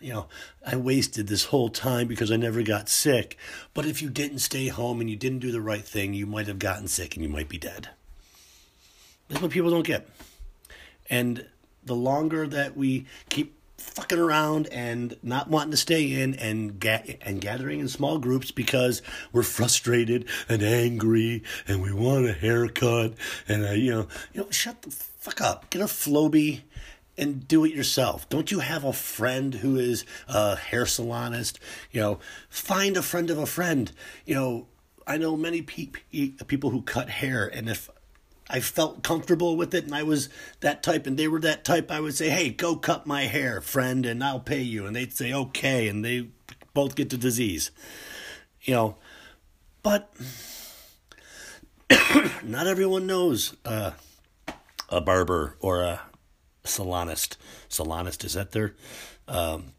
you 0.00 0.12
know, 0.12 0.26
I 0.66 0.76
wasted 0.76 1.26
this 1.26 1.46
whole 1.46 1.68
time 1.68 2.06
because 2.06 2.30
I 2.30 2.36
never 2.36 2.62
got 2.62 2.88
sick. 2.88 3.36
But 3.74 3.86
if 3.86 4.00
you 4.02 4.10
didn't 4.10 4.38
stay 4.38 4.68
home 4.68 5.00
and 5.00 5.10
you 5.10 5.16
didn't 5.16 5.40
do 5.40 5.52
the 5.52 5.60
right 5.60 5.84
thing, 5.84 6.14
you 6.14 6.26
might 6.26 6.46
have 6.46 6.58
gotten 6.58 6.88
sick 6.88 7.14
and 7.14 7.22
you 7.22 7.28
might 7.28 7.48
be 7.48 7.58
dead. 7.58 7.88
That's 9.28 9.42
what 9.42 9.50
people 9.50 9.70
don't 9.70 9.86
get. 9.86 10.08
And 11.10 11.46
the 11.84 11.94
longer 11.94 12.46
that 12.46 12.76
we 12.76 13.06
keep 13.28 13.54
fucking 13.78 14.18
around 14.18 14.66
and 14.68 15.16
not 15.22 15.48
wanting 15.48 15.70
to 15.70 15.76
stay 15.76 16.20
in 16.20 16.34
and 16.34 16.80
ga- 16.80 17.18
and 17.22 17.40
gathering 17.40 17.80
in 17.80 17.88
small 17.88 18.18
groups 18.18 18.50
because 18.50 19.02
we're 19.32 19.42
frustrated 19.42 20.26
and 20.48 20.62
angry 20.62 21.42
and 21.66 21.80
we 21.80 21.92
want 21.92 22.26
a 22.26 22.32
haircut 22.32 23.14
and 23.48 23.64
uh, 23.64 23.70
you 23.70 23.90
know 23.90 24.08
you 24.32 24.40
know 24.40 24.50
shut 24.50 24.82
the 24.82 24.90
fuck 24.90 25.40
up 25.40 25.70
get 25.70 25.80
a 25.80 25.86
Flowbee 25.86 26.60
and 27.18 27.46
do 27.48 27.64
it 27.64 27.74
yourself 27.74 28.28
don't 28.28 28.50
you 28.50 28.60
have 28.60 28.84
a 28.84 28.92
friend 28.92 29.54
who 29.54 29.76
is 29.76 30.04
a 30.28 30.56
hair 30.56 30.84
salonist 30.84 31.58
you 31.90 32.00
know 32.00 32.18
find 32.48 32.96
a 32.96 33.02
friend 33.02 33.30
of 33.30 33.38
a 33.38 33.46
friend 33.46 33.92
you 34.24 34.34
know 34.34 34.66
I 35.06 35.16
know 35.16 35.36
many 35.36 35.62
pe- 35.62 35.88
people 36.46 36.68
who 36.68 36.82
cut 36.82 37.08
hair 37.08 37.46
and 37.46 37.70
if 37.70 37.88
I 38.50 38.60
felt 38.60 39.02
comfortable 39.02 39.56
with 39.56 39.74
it 39.74 39.84
and 39.84 39.94
I 39.94 40.02
was 40.02 40.28
that 40.60 40.82
type 40.82 41.06
and 41.06 41.18
they 41.18 41.28
were 41.28 41.40
that 41.40 41.64
type, 41.64 41.90
I 41.90 42.00
would 42.00 42.14
say, 42.14 42.30
hey, 42.30 42.50
go 42.50 42.76
cut 42.76 43.06
my 43.06 43.24
hair, 43.24 43.60
friend, 43.60 44.06
and 44.06 44.24
I'll 44.24 44.40
pay 44.40 44.62
you. 44.62 44.86
And 44.86 44.96
they'd 44.96 45.12
say, 45.12 45.32
okay. 45.32 45.88
And 45.88 46.04
they 46.04 46.28
both 46.72 46.94
get 46.94 47.10
the 47.10 47.18
disease. 47.18 47.70
You 48.62 48.74
know, 48.74 48.96
but 49.82 50.12
not 52.42 52.66
everyone 52.66 53.06
knows 53.06 53.54
uh, 53.64 53.92
a 54.88 55.00
barber 55.00 55.56
or 55.60 55.82
a 55.82 56.00
salonist. 56.68 57.36
Salonist, 57.68 58.24
is 58.24 58.34
that 58.34 58.52
their 58.52 58.74
um, 59.26 59.72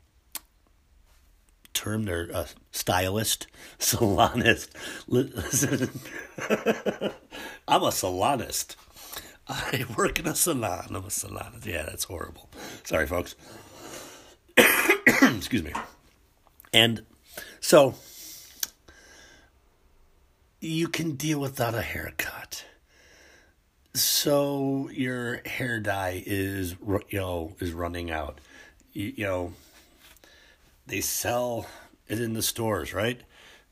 term? 1.73 2.05
Their 2.05 2.29
uh, 2.33 2.45
stylist? 2.71 3.47
Salonist. 3.79 4.69
I'm 7.67 7.83
a 7.83 7.87
salonist. 7.87 8.75
I 9.47 9.85
work 9.97 10.19
in 10.19 10.27
a 10.27 10.35
salon. 10.35 10.87
I'm 10.89 10.95
a 10.97 11.01
salonist. 11.07 11.65
Yeah, 11.65 11.83
that's 11.83 12.03
horrible. 12.03 12.49
Sorry, 12.83 13.07
folks. 13.07 13.35
Excuse 14.57 15.63
me. 15.63 15.73
And 16.71 17.03
so 17.59 17.95
you 20.59 20.87
can 20.87 21.15
deal 21.15 21.39
without 21.39 21.73
a 21.73 21.81
haircut. 21.81 22.65
So 23.93 24.89
your 24.93 25.41
hair 25.45 25.79
dye 25.79 26.23
is 26.25 26.75
you 27.09 27.19
know 27.19 27.55
is 27.59 27.73
running 27.73 28.11
out. 28.11 28.39
You, 28.93 29.13
you 29.17 29.23
know 29.25 29.53
they 30.87 31.01
sell 31.01 31.65
it 32.07 32.19
in 32.19 32.33
the 32.33 32.41
stores, 32.41 32.93
right? 32.93 33.21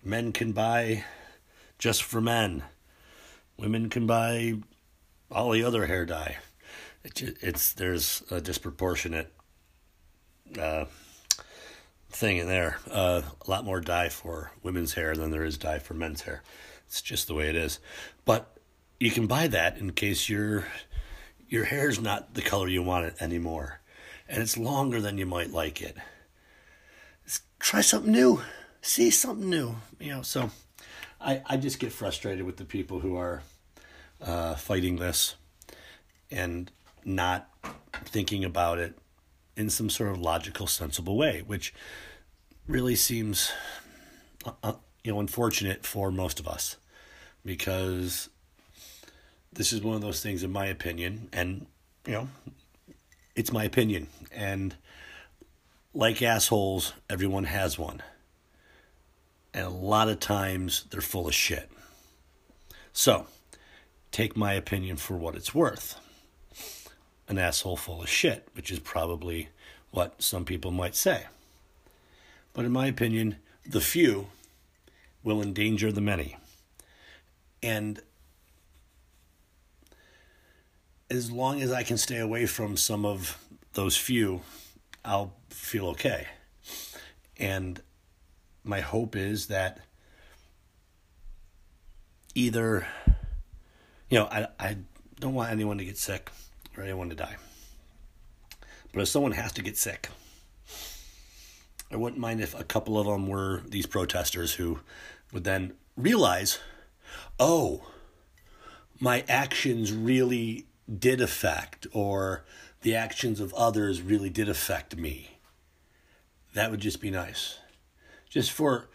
Men 0.04 0.32
can 0.32 0.52
buy 0.52 1.04
just 1.78 2.04
for 2.04 2.22
men 2.22 2.64
women 3.58 3.90
can 3.90 4.08
buy 4.08 4.56
all 5.32 5.52
the 5.52 5.64
other 5.64 5.86
hair 5.88 6.06
dye. 6.06 6.38
It, 7.04 7.38
it's 7.42 7.74
there's 7.74 8.24
a 8.32 8.40
disproportionate 8.40 9.34
uh, 10.60 10.86
thing 12.10 12.38
in 12.38 12.48
there. 12.48 12.80
Uh, 12.90 13.22
a 13.46 13.50
lot 13.50 13.66
more 13.66 13.82
dye 13.82 14.10
for 14.10 14.52
women's 14.64 14.94
hair 14.94 15.16
than 15.16 15.32
there 15.32 15.44
is 15.44 15.58
dye 15.58 15.80
for 15.80 15.94
men's 15.94 16.22
hair. 16.22 16.44
It's 16.88 17.02
just 17.02 17.28
the 17.28 17.34
way 17.34 17.50
it 17.50 17.56
is. 17.56 17.80
But 18.26 18.57
you 19.00 19.12
can 19.12 19.28
buy 19.28 19.48
that 19.48 19.78
in 19.78 19.92
case 19.92 20.30
your 20.30 20.66
your 21.48 21.66
hair's 21.66 22.00
not 22.00 22.34
the 22.34 22.42
color 22.42 22.68
you 22.68 22.84
want 22.84 23.06
it 23.06 23.16
anymore, 23.22 23.80
and 24.28 24.42
it's 24.42 24.58
longer 24.58 25.00
than 25.00 25.18
you 25.18 25.26
might 25.26 25.52
like 25.52 25.82
it. 25.82 25.96
Just 27.26 27.44
try 27.60 27.82
something 27.82 28.12
new. 28.12 28.42
See 28.82 29.10
something 29.10 29.50
new. 29.50 29.76
You 30.00 30.10
know 30.12 30.22
so. 30.22 30.52
I, 31.20 31.42
I 31.48 31.58
just 31.58 31.80
get 31.80 31.92
frustrated 31.92 32.46
with 32.46 32.58
the 32.58 32.66
people 32.66 33.00
who 33.00 33.18
are 33.18 33.42
uh, 34.22 34.54
fighting 34.56 34.98
this 34.98 35.36
and 36.30 36.72
not 37.04 37.50
thinking 38.06 38.46
about 38.46 38.78
it 38.78 38.98
in 39.56 39.72
some 39.72 39.90
sort 39.90 40.12
of 40.12 40.20
logical, 40.20 40.68
sensible 40.68 41.18
way, 41.18 41.42
which 41.46 41.74
really 42.68 42.96
seems, 42.96 43.52
uh, 44.46 44.52
uh, 44.62 44.74
you 45.04 45.12
know, 45.12 45.20
unfortunate 45.20 45.86
for 45.86 46.12
most 46.12 46.40
of 46.40 46.48
us, 46.48 46.78
because 47.44 48.30
this 49.58 49.74
is 49.74 49.82
one 49.82 49.96
of 49.96 50.02
those 50.02 50.22
things, 50.22 50.44
in 50.44 50.52
my 50.52 50.68
opinion, 50.68 51.30
and 51.34 51.66
you 52.06 52.14
know, 52.14 52.28
it's 53.36 53.52
my 53.52 53.64
opinion, 53.64 54.08
and 54.32 54.76
like 55.96 56.22
assholes, 56.22 56.94
everyone 57.10 57.46
has 57.46 57.78
one, 57.78 58.04
and 59.56 59.66
a 59.66 59.70
lot 59.70 60.10
of 60.10 60.20
times 60.20 60.86
they're 60.92 61.02
full 61.02 61.28
of 61.28 61.34
shit. 61.34 61.72
So, 62.94 63.26
take 64.12 64.38
my 64.38 64.54
opinion 64.54 64.98
for 64.98 65.18
what 65.18 65.36
it's 65.36 65.56
worth 65.56 66.00
an 67.28 67.40
asshole 67.40 67.78
full 67.78 68.02
of 68.04 68.08
shit, 68.10 68.48
which 68.54 68.72
is 68.72 68.80
probably 68.80 69.50
what 69.90 70.22
some 70.22 70.46
people 70.46 70.72
might 70.72 70.96
say. 70.96 71.26
But 72.54 72.64
in 72.64 72.72
my 72.72 72.88
opinion, 72.88 73.38
the 73.66 73.82
few 73.82 74.28
will 75.24 75.42
endanger 75.42 75.92
the 75.92 76.00
many. 76.00 76.38
And 77.62 78.00
as 81.10 81.32
long 81.32 81.62
as 81.62 81.72
I 81.72 81.84
can 81.84 81.98
stay 81.98 82.20
away 82.20 82.46
from 82.46 82.76
some 82.78 83.06
of 83.06 83.44
those 83.74 83.96
few, 83.96 84.42
I'll 85.06 85.34
feel 85.50 85.88
okay. 85.88 86.28
And 87.38 87.82
my 88.64 88.82
hope 88.82 89.16
is 89.16 89.48
that 89.48 89.80
either, 92.36 92.88
you 94.10 94.20
know, 94.20 94.26
I, 94.26 94.48
I 94.60 94.78
don't 95.20 95.34
want 95.34 95.52
anyone 95.52 95.78
to 95.78 95.86
get 95.86 95.98
sick 95.98 96.32
or 96.76 96.84
anyone 96.84 97.10
to 97.10 97.16
die. 97.16 97.38
But 98.92 99.02
if 99.02 99.08
someone 99.08 99.32
has 99.34 99.52
to 99.54 99.62
get 99.62 99.78
sick, 99.78 100.10
I 101.92 101.96
wouldn't 101.96 102.20
mind 102.20 102.42
if 102.42 102.60
a 102.60 102.64
couple 102.64 103.00
of 103.00 103.08
them 103.08 103.28
were 103.28 103.62
these 103.66 103.86
protesters 103.86 104.54
who 104.56 104.80
would 105.32 105.46
then 105.46 105.74
realize, 105.96 106.60
oh, 107.40 107.88
my 109.00 109.24
actions 109.30 109.94
really 109.94 110.67
did 110.88 111.22
affect, 111.22 111.88
or 111.92 112.46
the 112.82 112.96
actions 112.96 113.40
of 113.40 113.54
others 113.54 114.02
really 114.02 114.30
did 114.30 114.48
affect 114.48 114.96
me. 114.96 115.40
That 116.54 116.72
would 116.72 116.80
just 116.80 117.02
be 117.02 117.12
nice. 117.12 117.58
Just 118.30 118.52
for 118.52 118.90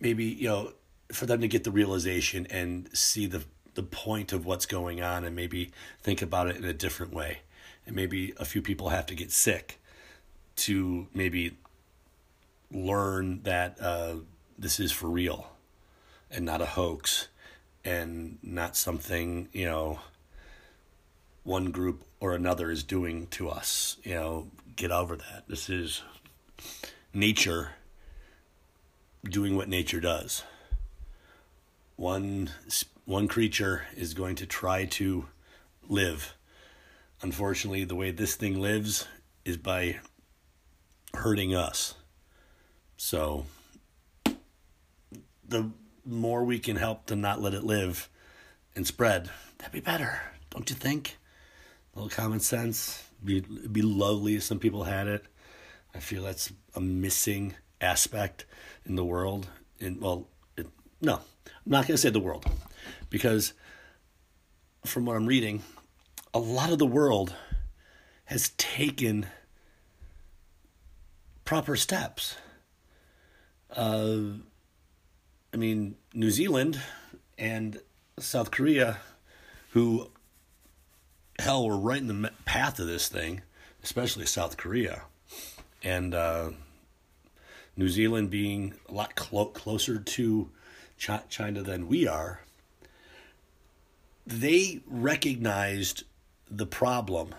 maybe, 0.00 0.24
you 0.24 0.48
know, 0.48 0.72
for 1.12 1.26
them 1.26 1.40
to 1.40 1.48
get 1.48 1.64
the 1.64 1.70
realization 1.70 2.46
and 2.50 2.88
see 2.92 3.26
the 3.26 3.44
the 3.74 3.82
point 3.82 4.32
of 4.32 4.44
what's 4.44 4.66
going 4.66 5.02
on 5.02 5.24
and 5.24 5.34
maybe 5.34 5.70
think 6.02 6.20
about 6.20 6.48
it 6.48 6.56
in 6.56 6.64
a 6.64 6.74
different 6.74 7.12
way. 7.12 7.38
And 7.86 7.96
maybe 7.96 8.34
a 8.36 8.44
few 8.44 8.60
people 8.60 8.90
have 8.90 9.06
to 9.06 9.14
get 9.14 9.32
sick 9.32 9.80
to 10.56 11.06
maybe 11.14 11.56
learn 12.70 13.42
that 13.44 13.78
uh, 13.80 14.16
this 14.58 14.78
is 14.78 14.92
for 14.92 15.08
real 15.08 15.52
and 16.30 16.44
not 16.44 16.60
a 16.60 16.66
hoax 16.66 17.28
and 17.84 18.38
not 18.42 18.76
something, 18.76 19.48
you 19.52 19.64
know, 19.64 20.00
one 21.44 21.70
group 21.70 22.04
or 22.20 22.34
another 22.34 22.70
is 22.70 22.82
doing 22.82 23.26
to 23.28 23.48
us. 23.48 23.96
You 24.04 24.14
know, 24.14 24.50
get 24.76 24.90
over 24.90 25.16
that. 25.16 25.44
This 25.48 25.68
is 25.68 26.02
nature 27.12 27.70
doing 29.24 29.56
what 29.56 29.68
nature 29.68 30.00
does. 30.00 30.42
One 31.96 32.50
one 33.04 33.28
creature 33.28 33.84
is 33.96 34.14
going 34.14 34.36
to 34.36 34.46
try 34.46 34.84
to 34.84 35.26
live. 35.88 36.34
Unfortunately, 37.20 37.84
the 37.84 37.96
way 37.96 38.10
this 38.10 38.34
thing 38.34 38.60
lives 38.60 39.06
is 39.44 39.56
by 39.56 39.98
hurting 41.14 41.54
us. 41.54 41.94
So, 42.96 43.46
the 45.46 45.70
more 46.04 46.44
we 46.44 46.58
can 46.58 46.76
help 46.76 47.06
to 47.06 47.16
not 47.16 47.40
let 47.40 47.54
it 47.54 47.64
live 47.64 48.08
and 48.74 48.86
spread, 48.86 49.30
that'd 49.58 49.72
be 49.72 49.80
better, 49.80 50.20
don't 50.50 50.68
you 50.70 50.76
think? 50.76 51.18
A 51.94 51.98
little 51.98 52.10
common 52.10 52.40
sense. 52.40 53.04
Be 53.24 53.40
be 53.40 53.82
lovely 53.82 54.36
if 54.36 54.42
some 54.42 54.58
people 54.58 54.84
had 54.84 55.06
it. 55.06 55.24
I 55.94 55.98
feel 55.98 56.22
that's 56.22 56.52
a 56.74 56.80
missing 56.80 57.54
aspect 57.80 58.46
in 58.86 58.96
the 58.96 59.04
world. 59.04 59.48
In 59.78 60.00
well, 60.00 60.26
it, 60.56 60.66
no, 61.00 61.20
I'm 61.46 61.52
not 61.66 61.86
going 61.86 61.94
to 61.94 61.98
say 61.98 62.10
the 62.10 62.20
world 62.20 62.46
because 63.10 63.52
from 64.84 65.04
what 65.04 65.16
I'm 65.16 65.26
reading, 65.26 65.62
a 66.34 66.38
lot 66.38 66.72
of 66.72 66.78
the 66.78 66.86
world 66.86 67.34
has 68.24 68.50
taken 68.56 69.26
proper 71.44 71.76
steps. 71.76 72.36
Uh, 73.70 74.38
I 75.52 75.56
mean, 75.56 75.96
New 76.14 76.30
Zealand 76.30 76.80
and 77.36 77.80
South 78.18 78.50
Korea, 78.50 78.98
who 79.70 80.10
hell 81.42 81.66
we're 81.66 81.76
right 81.76 82.00
in 82.00 82.22
the 82.22 82.30
path 82.44 82.78
of 82.78 82.86
this 82.86 83.08
thing, 83.08 83.42
especially 83.82 84.24
South 84.26 84.56
Korea, 84.56 85.02
and 85.82 86.14
uh, 86.14 86.50
New 87.76 87.88
Zealand 87.88 88.30
being 88.30 88.74
a 88.88 88.92
lot 88.92 89.16
clo- 89.16 89.46
closer 89.46 89.98
to 89.98 90.50
China 90.96 91.62
than 91.62 91.88
we 91.88 92.06
are, 92.06 92.42
they 94.24 94.82
recognized 94.86 96.04
the 96.48 96.64
problem 96.64 97.34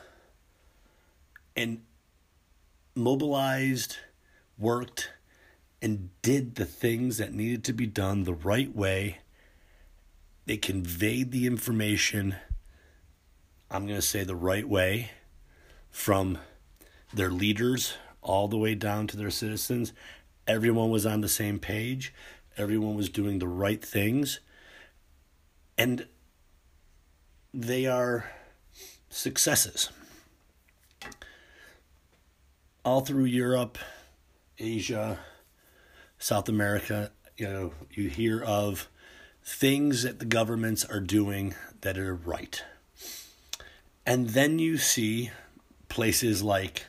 and 1.55 1.81
mobilized, 2.95 3.99
worked, 4.57 5.11
and 5.81 6.09
did 6.21 6.55
the 6.55 6.65
things 6.65 7.19
that 7.19 7.33
needed 7.33 7.63
to 7.63 7.71
be 7.71 7.87
done 7.87 8.25
the 8.25 8.33
right 8.33 8.75
way. 8.75 9.19
They 10.45 10.57
conveyed 10.57 11.31
the 11.31 11.47
information, 11.47 12.35
I'm 13.73 13.88
going 13.88 13.99
to 13.99 14.05
say 14.05 14.23
the 14.23 14.36
right 14.36 14.69
way, 14.69 15.09
from 15.89 16.38
their 17.12 17.31
leaders 17.31 17.95
all 18.21 18.47
the 18.47 18.57
way 18.57 18.75
down 18.75 19.07
to 19.07 19.17
their 19.17 19.31
citizens. 19.31 19.93
Everyone 20.47 20.91
was 20.91 21.07
on 21.07 21.21
the 21.21 21.27
same 21.27 21.57
page, 21.57 22.13
everyone 22.55 22.95
was 22.95 23.09
doing 23.09 23.39
the 23.39 23.47
right 23.47 23.83
things. 23.83 24.39
And 25.75 26.05
they 27.51 27.88
are 27.88 28.29
successes. 29.09 29.89
All 32.86 33.01
through 33.01 33.25
Europe, 33.25 33.79
Asia, 34.59 35.17
South 36.19 36.47
America, 36.47 37.12
you 37.38 37.47
know, 37.47 37.73
you 37.89 38.07
hear 38.07 38.39
of 38.43 38.88
things 39.43 40.03
that 40.03 40.19
the 40.19 40.25
governments 40.25 40.86
are 40.86 40.99
doing 40.99 41.55
that 41.81 41.97
are 41.97 42.13
right. 42.13 42.63
And 44.05 44.29
then 44.29 44.59
you 44.59 44.77
see 44.77 45.31
places 45.87 46.43
like 46.43 46.85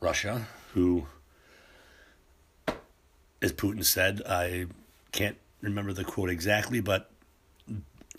Russia, 0.00 0.46
who, 0.74 1.06
as 3.40 3.52
Putin 3.52 3.84
said, 3.84 4.22
I 4.26 4.66
can't 5.12 5.36
remember 5.60 5.92
the 5.92 6.04
quote 6.04 6.30
exactly, 6.30 6.80
but 6.80 7.10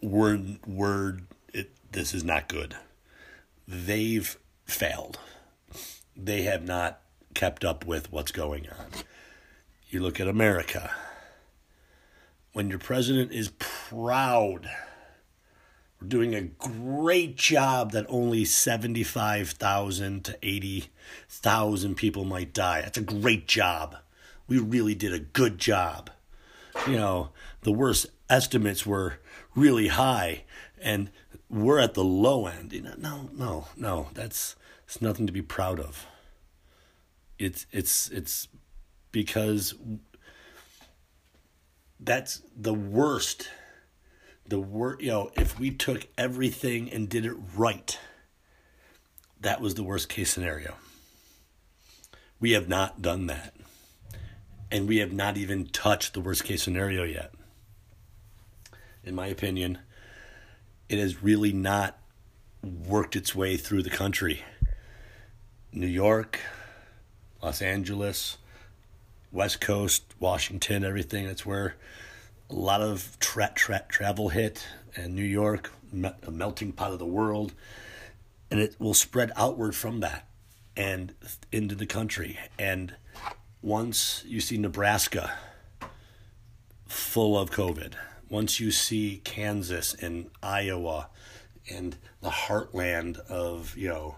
word 0.02 0.66
word 0.66 1.24
this 1.92 2.14
is 2.14 2.24
not 2.24 2.48
good. 2.48 2.76
They've 3.68 4.38
failed. 4.66 5.20
They 6.16 6.44
have 6.44 6.64
not 6.64 7.02
kept 7.34 7.64
up 7.66 7.86
with 7.86 8.12
what's 8.12 8.32
going 8.32 8.68
on. 8.70 8.88
You 9.90 10.02
look 10.02 10.20
at 10.20 10.28
America. 10.28 10.92
When 12.54 12.70
your 12.70 12.80
president 12.80 13.32
is 13.32 13.52
proud, 13.60 14.70
we're 16.02 16.08
doing 16.08 16.36
a 16.36 16.42
great 16.42 17.36
job 17.36 17.92
that 17.92 18.06
only 18.10 18.46
75,000 18.46 20.26
to 20.26 20.38
80,000 20.42 21.96
people 21.96 22.26
might 22.26 22.54
die. 22.54 22.82
That's 22.82 22.98
a 22.98 23.02
great 23.02 23.48
job. 23.48 23.98
We 24.48 24.60
really 24.60 24.96
did 24.96 25.14
a 25.14 25.20
good 25.20 25.58
job. 25.58 26.10
You 26.88 26.96
know, 26.96 27.30
the 27.62 27.72
worst 27.72 28.08
estimates 28.30 28.86
were 28.86 29.20
really 29.56 29.90
high 29.90 30.44
and 30.82 31.12
we're 31.50 31.80
at 31.80 31.94
the 31.94 32.04
low 32.04 32.48
end. 32.48 32.74
You 32.74 32.84
know, 32.84 32.94
no, 32.98 33.30
no, 33.34 33.68
no. 33.76 34.08
That's 34.14 34.56
it's 34.86 35.02
nothing 35.02 35.28
to 35.28 35.34
be 35.34 35.42
proud 35.42 35.80
of. 35.80 36.08
It's 37.38 37.66
it's 37.72 38.10
it's 38.10 38.48
because 39.12 39.76
that's 42.00 42.42
the 42.56 42.74
worst. 42.74 43.50
The 44.50 44.60
worst, 44.60 45.02
you 45.02 45.10
know, 45.10 45.32
if 45.36 45.60
we 45.60 45.70
took 45.70 46.08
everything 46.18 46.92
and 46.92 47.08
did 47.08 47.24
it 47.24 47.36
right, 47.56 47.98
that 49.40 49.62
was 49.62 49.76
the 49.76 49.84
worst 49.84 50.10
case 50.10 50.32
scenario. 50.32 50.74
We 52.40 52.54
have 52.54 52.68
not 52.68 53.00
done 53.00 53.28
that. 53.28 53.54
And 54.72 54.88
we 54.88 54.98
have 54.98 55.14
not 55.14 55.38
even 55.38 55.68
touched 55.68 56.14
the 56.14 56.20
worst 56.20 56.44
case 56.44 56.64
scenario 56.64 57.04
yet. 57.04 57.32
In 59.04 59.14
my 59.14 59.28
opinion, 59.28 59.78
it 60.88 60.98
has 60.98 61.22
really 61.22 61.54
not 61.54 62.00
worked 62.64 63.16
its 63.16 63.36
way 63.36 63.56
through 63.56 63.84
the 63.84 63.90
country. 63.92 64.42
New 65.72 65.88
York, 65.88 66.40
Los 67.44 67.62
Angeles, 67.62 68.38
West 69.32 69.62
Coast, 69.62 70.04
Washington, 70.20 70.84
everything. 70.84 71.28
That's 71.28 71.46
where 71.46 71.76
a 72.50 72.56
lot 72.56 72.82
of 72.82 73.18
tra- 73.20 73.52
tra- 73.56 73.86
travel 73.88 74.30
hit, 74.30 74.66
and 74.96 75.16
New 75.16 75.24
York, 75.24 75.72
a 76.24 76.32
melting 76.32 76.72
pot 76.72 76.92
of 76.92 77.00
the 77.00 77.06
world, 77.06 77.54
and 78.50 78.60
it 78.60 78.76
will 78.80 78.94
spread 78.94 79.32
outward 79.36 79.76
from 79.76 80.00
that 80.00 80.28
and 80.76 81.14
into 81.52 81.76
the 81.76 81.86
country. 81.86 82.40
And 82.58 82.96
once 83.62 84.24
you 84.26 84.42
see 84.42 84.58
Nebraska 84.58 85.34
full 86.88 87.38
of 87.38 87.52
COVID, 87.52 87.94
once 88.30 88.60
you 88.60 88.72
see 88.72 89.22
Kansas 89.24 89.94
and 89.94 90.30
Iowa 90.42 91.10
and 91.70 91.98
the 92.22 92.30
heartland 92.30 93.20
of, 93.28 93.78
you 93.78 93.90
know, 93.90 94.16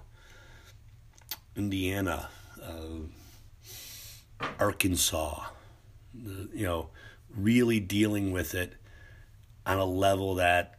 Indiana, 1.56 2.30
uh, 2.64 4.46
Arkansas, 4.60 5.44
the, 6.14 6.50
you 6.54 6.66
know, 6.66 6.90
really 7.36 7.80
dealing 7.80 8.32
with 8.32 8.54
it 8.54 8.74
on 9.66 9.78
a 9.78 9.86
level 9.86 10.36
that 10.36 10.76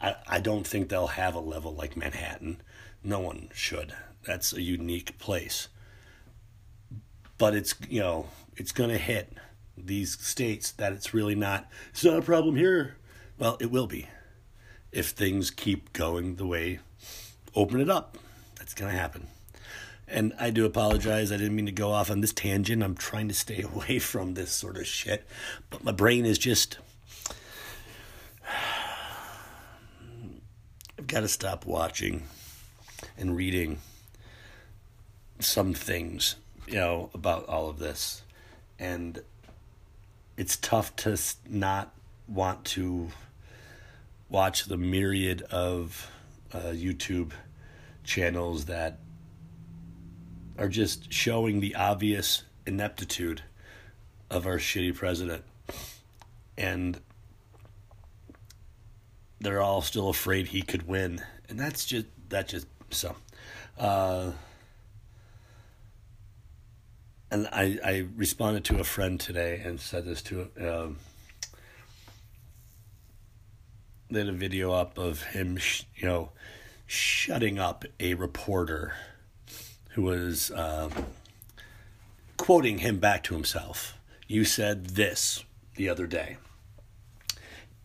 I, 0.00 0.16
I 0.26 0.40
don't 0.40 0.66
think 0.66 0.88
they'll 0.88 1.08
have 1.08 1.34
a 1.34 1.40
level 1.40 1.74
like 1.74 1.96
Manhattan. 1.96 2.60
No 3.02 3.20
one 3.20 3.48
should. 3.52 3.94
That's 4.26 4.52
a 4.52 4.62
unique 4.62 5.18
place. 5.18 5.68
But 7.38 7.54
it's, 7.54 7.74
you 7.88 8.00
know, 8.00 8.26
it's 8.56 8.72
going 8.72 8.90
to 8.90 8.98
hit 8.98 9.32
these 9.76 10.18
states 10.18 10.72
that 10.72 10.92
it's 10.92 11.14
really 11.14 11.34
not, 11.34 11.68
it's 11.90 12.04
not 12.04 12.18
a 12.18 12.22
problem 12.22 12.56
here. 12.56 12.96
Well, 13.38 13.56
it 13.60 13.70
will 13.70 13.86
be 13.86 14.08
if 14.90 15.10
things 15.10 15.50
keep 15.50 15.92
going 15.92 16.36
the 16.36 16.46
way, 16.46 16.80
open 17.54 17.80
it 17.80 17.90
up. 17.90 18.18
That's 18.56 18.74
going 18.74 18.92
to 18.92 18.98
happen. 18.98 19.28
And 20.10 20.32
I 20.38 20.50
do 20.50 20.64
apologize. 20.64 21.30
I 21.30 21.36
didn't 21.36 21.54
mean 21.54 21.66
to 21.66 21.72
go 21.72 21.92
off 21.92 22.10
on 22.10 22.22
this 22.22 22.32
tangent. 22.32 22.82
I'm 22.82 22.94
trying 22.94 23.28
to 23.28 23.34
stay 23.34 23.62
away 23.74 23.98
from 23.98 24.34
this 24.34 24.50
sort 24.50 24.76
of 24.76 24.86
shit. 24.86 25.26
But 25.70 25.84
my 25.84 25.92
brain 25.92 26.24
is 26.24 26.38
just. 26.38 26.78
I've 30.98 31.06
got 31.06 31.20
to 31.20 31.28
stop 31.28 31.64
watching 31.64 32.24
and 33.16 33.36
reading 33.36 33.78
some 35.38 35.72
things, 35.74 36.36
you 36.66 36.74
know, 36.74 37.10
about 37.14 37.46
all 37.46 37.68
of 37.68 37.78
this. 37.78 38.22
And 38.78 39.20
it's 40.36 40.56
tough 40.56 40.94
to 40.96 41.18
not 41.48 41.94
want 42.26 42.64
to 42.64 43.08
watch 44.28 44.64
the 44.66 44.76
myriad 44.76 45.42
of 45.42 46.10
uh, 46.52 46.72
YouTube 46.72 47.32
channels 48.04 48.66
that 48.66 48.98
are 50.58 50.68
just 50.68 51.12
showing 51.12 51.60
the 51.60 51.74
obvious 51.76 52.42
ineptitude 52.66 53.42
of 54.30 54.46
our 54.46 54.58
shitty 54.58 54.94
president. 54.94 55.44
And 56.56 57.00
they're 59.40 59.62
all 59.62 59.80
still 59.80 60.08
afraid 60.08 60.48
he 60.48 60.62
could 60.62 60.88
win. 60.88 61.22
And 61.48 61.58
that's 61.58 61.86
just, 61.86 62.06
that 62.28 62.48
just, 62.48 62.66
so. 62.90 63.14
Uh, 63.78 64.32
and 67.30 67.46
I, 67.52 67.78
I 67.84 68.06
responded 68.16 68.64
to 68.64 68.80
a 68.80 68.84
friend 68.84 69.20
today 69.20 69.62
and 69.64 69.78
said 69.78 70.04
this 70.04 70.22
to 70.22 70.48
um, 70.60 70.96
they 74.10 74.20
had 74.20 74.28
a 74.28 74.32
video 74.32 74.72
up 74.72 74.98
of 74.98 75.22
him, 75.22 75.56
sh- 75.58 75.84
you 75.94 76.08
know, 76.08 76.30
shutting 76.86 77.58
up 77.58 77.84
a 78.00 78.14
reporter 78.14 78.94
who 79.98 80.04
was 80.04 80.52
uh, 80.52 80.88
quoting 82.36 82.78
him 82.78 83.00
back 83.00 83.24
to 83.24 83.34
himself. 83.34 83.98
You 84.28 84.44
said 84.44 84.90
this 84.90 85.42
the 85.74 85.88
other 85.88 86.06
day. 86.06 86.36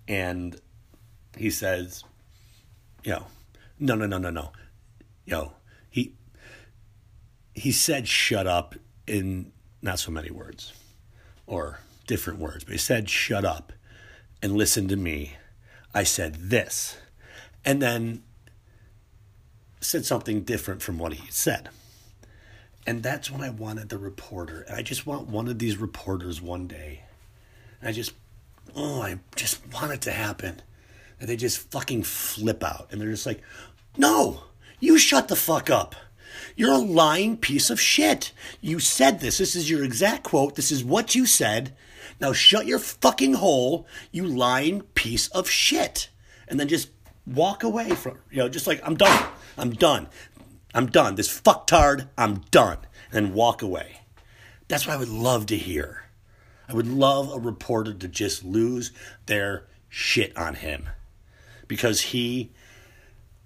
And 0.08 0.62
he 1.36 1.49
says, 1.49 2.04
you 3.04 3.13
know, 3.13 3.26
no, 3.80 3.95
no, 3.95 4.06
no, 4.06 4.19
no, 4.19 4.30
no. 4.30 4.52
You 5.26 5.34
know, 5.34 5.54
he, 5.89 6.13
he 7.56 7.71
said 7.71 8.08
shut 8.08 8.45
up 8.45 8.76
in 9.08 9.52
not 9.82 9.97
so 9.97 10.12
many 10.12 10.30
words 10.30 10.71
or 11.47 11.80
different 12.06 12.38
words, 12.38 12.63
but 12.63 12.73
he 12.73 12.78
said 12.78 13.10
shut 13.10 13.43
up 13.43 13.73
and 14.39 14.54
listen 14.54 14.88
to 14.89 14.95
me. 14.95 15.38
I 15.95 16.04
said 16.04 16.36
this. 16.52 16.95
And 17.65 17.82
then 17.82 18.21
said 19.82 20.06
something 20.06 20.43
different 20.43 20.84
from 20.84 20.99
what 20.99 21.13
he 21.13 21.32
said. 21.32 21.69
And 22.86 23.02
that's 23.02 23.32
when 23.32 23.41
I 23.41 23.50
wanted 23.50 23.89
the 23.89 23.98
reporter. 23.98 24.62
And 24.62 24.76
I 24.76 24.82
just 24.82 25.08
want 25.08 25.28
one 25.28 25.48
of 25.48 25.60
these 25.60 25.78
reporters 25.78 26.41
one 26.41 26.67
day. 26.67 27.04
And 27.80 27.89
I 27.89 27.91
just, 27.91 28.13
oh, 28.76 29.02
I 29.02 29.19
just 29.36 29.62
want 29.74 29.93
it 29.93 30.02
to 30.02 30.12
happen. 30.12 30.62
And 31.19 31.30
they 31.30 31.38
just 31.38 31.72
fucking 31.72 32.04
flip 32.04 32.63
out. 32.63 32.89
And 32.91 33.00
they're 33.00 33.12
just 33.12 33.26
like, 33.26 33.41
no, 33.98 34.43
you 34.80 34.98
shut 34.98 35.30
the 35.30 35.36
fuck 35.36 35.69
up. 35.69 35.96
You're 36.56 36.74
a 36.74 36.78
lying 36.78 37.38
piece 37.38 37.69
of 37.69 37.80
shit. 37.80 38.32
You 38.60 38.80
said 38.80 39.19
this. 39.19 39.38
This 39.38 39.56
is 39.56 39.69
your 39.69 39.84
exact 39.84 40.24
quote. 40.24 40.56
This 40.56 40.72
is 40.72 40.84
what 40.84 41.15
you 41.15 41.26
said. 41.26 41.76
Now 42.19 42.34
shut 42.34 42.65
your 42.65 42.80
fucking 42.80 43.36
hole, 43.36 43.88
you 44.12 44.26
lying 44.26 44.82
piece 44.82 45.28
of 45.30 45.50
shit. 45.50 46.10
And 46.48 46.60
then 46.60 46.67
just 46.67 46.89
walk 47.26 47.63
away 47.63 47.89
from, 47.91 48.17
you 48.32 48.38
know, 48.38 48.50
just 48.50 48.67
like, 48.67 48.82
I'm 48.84 48.96
done. 48.96 49.28
I'm 49.58 49.72
done. 49.72 50.08
I'm 50.74 50.88
done. 50.88 51.16
This 51.16 51.42
fucktard, 51.42 52.10
I'm 52.18 52.42
done. 52.52 52.80
And 53.12 53.34
walk 53.34 53.62
away. 53.62 54.02
That's 54.68 54.88
what 54.88 54.96
I 54.96 54.98
would 54.98 55.10
love 55.10 55.46
to 55.48 55.58
hear. 55.58 56.06
I 56.68 56.74
would 56.74 56.88
love 56.88 57.32
a 57.32 57.40
reporter 57.40 57.94
to 57.94 58.08
just 58.08 58.44
lose 58.44 58.92
their 59.28 59.68
shit 59.90 60.36
on 60.36 60.56
him. 60.56 60.90
Because 61.68 62.02
he, 62.02 62.52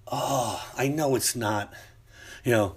oh, 0.06 0.66
I 0.76 0.88
know 0.88 1.16
it's 1.16 1.36
not, 1.36 1.72
you 2.44 2.52
know, 2.52 2.76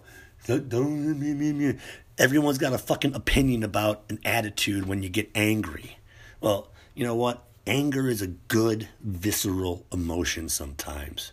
everyone's 2.17 2.57
got 2.57 2.73
a 2.73 2.77
fucking 2.77 3.15
opinion 3.15 3.63
about 3.63 4.03
an 4.09 4.19
attitude 4.25 4.85
when 4.85 5.01
you 5.01 5.09
get 5.09 5.29
angry. 5.33 5.97
Well, 6.41 6.71
you 6.93 7.05
know 7.05 7.15
what? 7.15 7.47
Anger 7.67 8.09
is 8.09 8.21
a 8.21 8.27
good, 8.27 8.89
visceral 9.01 9.85
emotion 9.93 10.49
sometimes. 10.49 11.31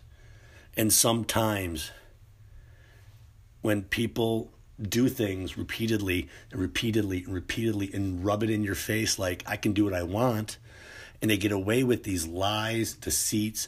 And 0.77 0.93
sometimes 0.93 1.91
when 3.61 3.83
people 3.83 4.51
do 4.81 5.09
things 5.09 5.57
repeatedly 5.57 6.29
and 6.51 6.61
repeatedly 6.61 7.23
and 7.25 7.33
repeatedly 7.33 7.91
and 7.93 8.23
rub 8.23 8.43
it 8.43 8.49
in 8.49 8.63
your 8.63 8.75
face 8.75 9.19
like 9.19 9.43
I 9.45 9.57
can 9.57 9.73
do 9.73 9.83
what 9.83 9.93
I 9.93 10.03
want 10.03 10.57
and 11.21 11.29
they 11.29 11.37
get 11.37 11.51
away 11.51 11.83
with 11.83 12.03
these 12.03 12.25
lies, 12.25 12.93
deceits, 12.93 13.67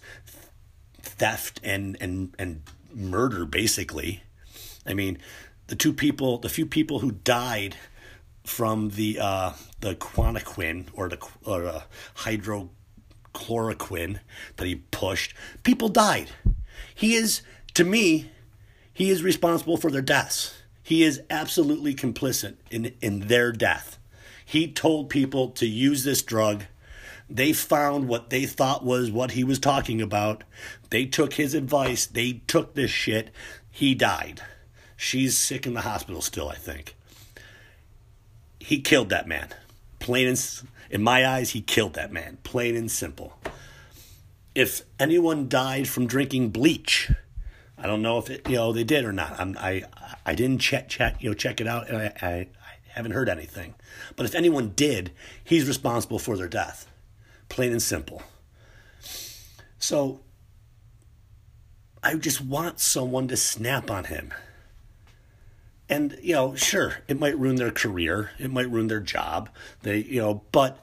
theft 1.01 1.59
and 1.63 1.97
and 1.99 2.33
and 2.39 2.61
murder 2.93 3.45
basically. 3.45 4.23
I 4.85 4.93
mean, 4.93 5.17
the 5.67 5.75
two 5.75 5.93
people, 5.93 6.37
the 6.37 6.49
few 6.49 6.65
people 6.65 6.99
who 6.99 7.11
died 7.11 7.75
from 8.43 8.91
the 8.91 9.19
uh, 9.19 9.53
the 9.79 9.95
quinoquine 9.95 10.87
or 10.93 11.09
the 11.09 11.17
or 11.45 11.65
uh, 11.65 11.81
hydrochloroquine 12.17 14.19
that 14.57 14.67
he 14.67 14.75
pushed, 14.75 15.33
people 15.63 15.89
died. 15.89 16.29
He 16.93 17.15
is, 17.15 17.41
to 17.73 17.83
me, 17.83 18.29
he 18.93 19.09
is 19.09 19.23
responsible 19.23 19.77
for 19.77 19.91
their 19.91 20.01
deaths. 20.01 20.55
He 20.83 21.03
is 21.03 21.21
absolutely 21.29 21.95
complicit 21.95 22.55
in, 22.69 22.93
in 23.01 23.27
their 23.27 23.51
death. 23.51 23.97
He 24.45 24.71
told 24.71 25.09
people 25.09 25.49
to 25.51 25.65
use 25.65 26.03
this 26.03 26.21
drug. 26.21 26.65
They 27.29 27.53
found 27.53 28.07
what 28.07 28.29
they 28.29 28.45
thought 28.45 28.83
was 28.83 29.09
what 29.09 29.31
he 29.31 29.43
was 29.43 29.59
talking 29.59 30.01
about. 30.01 30.43
They 30.89 31.05
took 31.05 31.33
his 31.33 31.53
advice. 31.53 32.05
They 32.05 32.41
took 32.47 32.73
this 32.73 32.91
shit. 32.91 33.29
He 33.69 33.95
died. 33.95 34.41
She's 34.97 35.37
sick 35.37 35.65
in 35.65 35.73
the 35.73 35.81
hospital 35.81 36.21
still, 36.21 36.49
I 36.49 36.55
think. 36.55 36.95
He 38.59 38.81
killed 38.81 39.09
that 39.09 39.27
man. 39.27 39.49
Plain 39.99 40.27
and 40.27 40.61
in 40.91 41.01
my 41.01 41.25
eyes, 41.25 41.51
he 41.51 41.61
killed 41.61 41.93
that 41.93 42.11
man. 42.11 42.37
Plain 42.43 42.75
and 42.75 42.91
simple. 42.91 43.39
If 44.53 44.81
anyone 44.99 45.47
died 45.47 45.87
from 45.87 46.05
drinking 46.05 46.49
bleach, 46.49 47.09
I 47.81 47.87
don't 47.87 48.03
know 48.03 48.19
if 48.19 48.29
it, 48.29 48.47
you 48.47 48.55
know 48.55 48.71
they 48.71 48.83
did 48.83 49.05
or 49.05 49.11
not. 49.11 49.39
I'm, 49.39 49.57
I 49.59 49.83
I 50.23 50.35
didn't 50.35 50.59
check 50.59 50.87
check 50.87 51.21
you 51.21 51.29
know 51.29 51.33
check 51.33 51.59
it 51.59 51.67
out, 51.67 51.89
and 51.89 51.97
I, 51.97 52.13
I, 52.21 52.29
I 52.29 52.47
haven't 52.89 53.13
heard 53.13 53.27
anything. 53.27 53.73
But 54.15 54.27
if 54.27 54.35
anyone 54.35 54.73
did, 54.75 55.11
he's 55.43 55.67
responsible 55.67 56.19
for 56.19 56.37
their 56.37 56.47
death. 56.47 56.87
Plain 57.49 57.71
and 57.71 57.81
simple. 57.81 58.21
So 59.79 60.21
I 62.03 62.13
just 62.15 62.39
want 62.39 62.79
someone 62.79 63.27
to 63.29 63.37
snap 63.37 63.89
on 63.89 64.05
him. 64.05 64.31
And 65.89 66.17
you 66.21 66.35
know, 66.35 66.55
sure, 66.55 66.99
it 67.07 67.19
might 67.19 67.37
ruin 67.37 67.55
their 67.55 67.71
career, 67.71 68.29
it 68.37 68.51
might 68.51 68.69
ruin 68.69 68.87
their 68.87 68.99
job. 68.99 69.49
They, 69.81 69.97
you 69.97 70.21
know, 70.21 70.43
but 70.51 70.79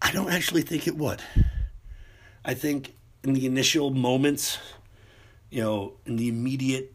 I 0.00 0.12
don't 0.12 0.32
actually 0.32 0.62
think 0.62 0.86
it 0.86 0.96
would. 0.96 1.22
I 2.42 2.54
think 2.54 2.94
in 3.22 3.34
the 3.34 3.44
initial 3.44 3.90
moments, 3.90 4.58
you 5.50 5.62
know, 5.62 5.94
in 6.04 6.16
the 6.16 6.28
immediate 6.28 6.92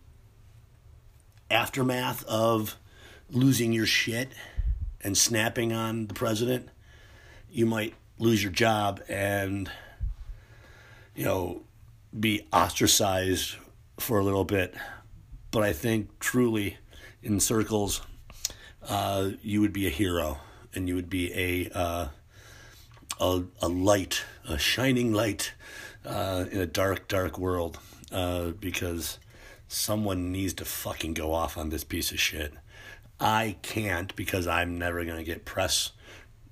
aftermath 1.50 2.24
of 2.26 2.78
losing 3.30 3.74
your 3.74 3.86
shit 3.86 4.32
and 5.02 5.18
snapping 5.18 5.74
on 5.74 6.08
the 6.08 6.14
president, 6.14 6.70
you 7.50 7.66
might 7.66 7.94
lose 8.18 8.44
your 8.44 8.52
job 8.52 9.02
and, 9.10 9.70
you 11.16 11.26
know, 11.26 11.64
be 12.18 12.48
ostracized 12.52 13.56
for 13.98 14.20
a 14.20 14.24
little 14.24 14.44
bit. 14.44 14.76
But 15.52 15.64
I 15.64 15.74
think 15.74 16.20
truly 16.20 16.78
in 17.24 17.40
circles, 17.40 18.02
uh, 18.88 19.32
you 19.42 19.62
would 19.62 19.74
be 19.74 19.88
a 19.88 19.92
hero 19.92 20.40
and 20.74 20.88
you 20.88 20.96
would 20.96 21.10
be 21.10 21.34
a, 21.34 21.78
uh, 21.78 22.08
a, 23.20 23.44
a 23.62 23.68
light, 23.68 24.24
a 24.48 24.58
shining 24.58 25.14
light 25.14 25.54
uh, 26.06 26.46
in 26.52 26.60
a 26.60 26.66
dark, 26.66 27.08
dark 27.08 27.38
world 27.38 27.80
uh, 28.12 28.52
because 28.52 29.20
someone 29.68 30.32
needs 30.32 30.54
to 30.56 30.66
fucking 30.66 31.14
go 31.14 31.34
off 31.34 31.58
on 31.58 31.70
this 31.70 31.84
piece 31.84 32.12
of 32.12 32.20
shit. 32.20 32.54
I 33.20 33.58
can't 33.62 34.16
because 34.16 34.48
I'm 34.48 34.78
never 34.78 35.06
going 35.06 35.18
to 35.18 35.24
get 35.24 35.46
press 35.46 35.92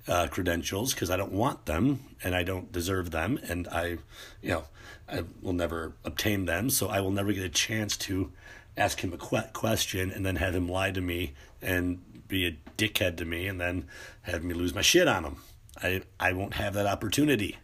uh, 0.08 0.28
credentials 0.28 0.94
because 0.94 1.10
I 1.10 1.16
don't 1.16 1.32
want 1.32 1.66
them 1.66 2.16
and 2.22 2.34
I 2.34 2.42
don't 2.42 2.72
deserve 2.72 3.10
them 3.10 3.38
and 3.48 3.68
I, 3.68 3.98
you 4.40 4.50
know, 4.50 4.64
I 5.08 5.24
will 5.42 5.52
never 5.52 5.92
obtain 6.04 6.46
them. 6.46 6.70
So 6.70 6.88
I 6.88 7.00
will 7.00 7.10
never 7.10 7.32
get 7.32 7.44
a 7.44 7.48
chance 7.48 7.96
to 7.98 8.32
ask 8.76 9.00
him 9.00 9.12
a 9.12 9.18
que- 9.18 9.50
question 9.52 10.10
and 10.10 10.24
then 10.24 10.36
have 10.36 10.54
him 10.54 10.68
lie 10.68 10.92
to 10.92 11.00
me 11.00 11.32
and 11.60 12.00
be 12.28 12.46
a 12.46 12.56
dickhead 12.78 13.16
to 13.18 13.24
me 13.24 13.46
and 13.46 13.60
then 13.60 13.86
have 14.22 14.44
me 14.44 14.54
lose 14.54 14.74
my 14.74 14.82
shit 14.82 15.08
on 15.08 15.24
him. 15.24 15.36
I 15.82 16.02
I 16.18 16.32
won't 16.32 16.54
have 16.54 16.74
that 16.74 16.86
opportunity. 16.86 17.58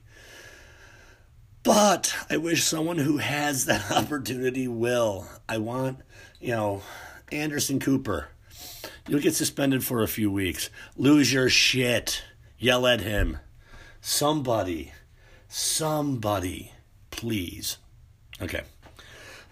But 1.67 2.15
I 2.31 2.37
wish 2.37 2.63
someone 2.63 2.99
who 2.99 3.17
has 3.17 3.65
that 3.65 3.91
opportunity 3.91 4.69
will. 4.69 5.27
I 5.49 5.59
want, 5.59 5.99
you 6.41 6.53
know, 6.53 6.83
Anderson 7.33 7.81
Cooper. 7.81 8.29
You'll 9.09 9.21
get 9.21 9.35
suspended 9.35 9.85
for 9.85 10.05
a 10.05 10.09
few 10.09 10.31
weeks. 10.31 10.71
Lose 10.97 11.33
your 11.33 11.49
shit. 11.49 12.23
Yell 12.57 12.87
at 12.87 13.01
him. 13.01 13.39
Somebody. 14.01 14.93
Somebody. 15.49 16.71
Please. 17.11 17.79
Okay. 18.41 18.63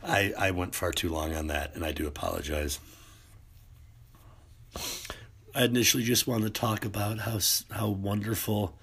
I, 0.05 0.33
I 0.39 0.51
went 0.53 0.77
far 0.77 0.93
too 0.93 1.09
long 1.09 1.35
on 1.35 1.49
that, 1.49 1.75
and 1.75 1.85
I 1.85 1.91
do 1.91 2.07
apologize. 2.07 2.79
I 5.53 5.65
initially 5.65 6.05
just 6.05 6.29
wanted 6.29 6.55
to 6.55 6.61
talk 6.61 6.85
about 6.85 7.19
how 7.19 7.41
how 7.71 7.89
wonderful 7.89 8.79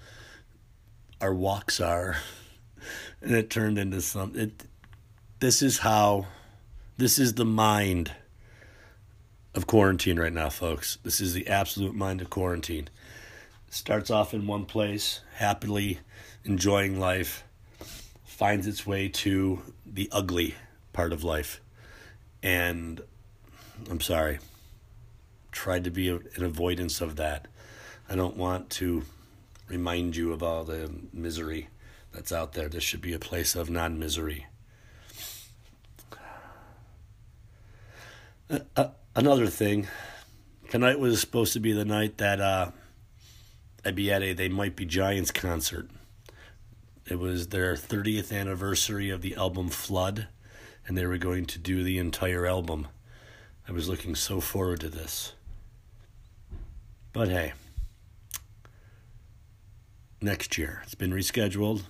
our 1.20 1.34
walks 1.34 1.80
are, 1.80 2.16
and 3.22 3.32
it 3.32 3.50
turned 3.50 3.78
into 3.78 4.00
some. 4.00 4.32
It, 4.34 4.64
this 5.40 5.62
is 5.62 5.78
how, 5.78 6.26
this 6.96 7.18
is 7.18 7.34
the 7.34 7.44
mind 7.44 8.12
of 9.54 9.66
quarantine 9.66 10.18
right 10.18 10.32
now, 10.32 10.48
folks. 10.48 10.98
This 11.02 11.20
is 11.20 11.34
the 11.34 11.48
absolute 11.48 11.94
mind 11.94 12.20
of 12.20 12.30
quarantine. 12.30 12.88
Starts 13.68 14.10
off 14.10 14.34
in 14.34 14.46
one 14.46 14.66
place, 14.66 15.20
happily 15.34 16.00
enjoying 16.44 16.98
life, 16.98 17.44
finds 18.24 18.66
its 18.66 18.86
way 18.86 19.08
to 19.08 19.62
the 19.86 20.08
ugly 20.12 20.54
part 20.92 21.12
of 21.12 21.24
life, 21.24 21.60
and 22.42 23.00
I'm 23.90 24.00
sorry 24.00 24.38
tried 25.52 25.84
to 25.84 25.90
be 25.90 26.08
an 26.08 26.42
avoidance 26.42 27.00
of 27.00 27.16
that. 27.16 27.46
I 28.08 28.16
don't 28.16 28.36
want 28.36 28.70
to 28.70 29.04
remind 29.68 30.16
you 30.16 30.32
of 30.32 30.42
all 30.42 30.64
the 30.64 30.90
misery 31.12 31.68
that's 32.12 32.32
out 32.32 32.52
there. 32.52 32.68
This 32.68 32.84
should 32.84 33.00
be 33.00 33.12
a 33.12 33.18
place 33.18 33.54
of 33.54 33.70
non 33.70 33.98
misery. 33.98 34.46
Uh, 38.50 38.58
uh, 38.76 38.88
another 39.16 39.46
thing, 39.46 39.86
tonight 40.70 40.98
was 40.98 41.20
supposed 41.20 41.52
to 41.54 41.60
be 41.60 41.72
the 41.72 41.84
night 41.84 42.18
that 42.18 42.40
uh, 42.40 42.70
I'd 43.84 43.94
be 43.94 44.12
at 44.12 44.22
a 44.22 44.32
They 44.32 44.48
Might 44.48 44.76
Be 44.76 44.84
Giants 44.84 45.30
concert. 45.30 45.88
It 47.08 47.18
was 47.18 47.48
their 47.48 47.74
30th 47.74 48.32
anniversary 48.32 49.10
of 49.10 49.22
the 49.22 49.34
album 49.34 49.68
Flood, 49.68 50.28
and 50.86 50.96
they 50.96 51.06
were 51.06 51.18
going 51.18 51.46
to 51.46 51.58
do 51.58 51.82
the 51.82 51.98
entire 51.98 52.46
album. 52.46 52.88
I 53.66 53.72
was 53.72 53.88
looking 53.88 54.14
so 54.14 54.40
forward 54.40 54.80
to 54.80 54.88
this. 54.88 55.32
But 57.12 57.28
hey, 57.28 57.52
next 60.22 60.56
year. 60.56 60.80
It's 60.84 60.94
been 60.94 61.12
rescheduled, 61.12 61.82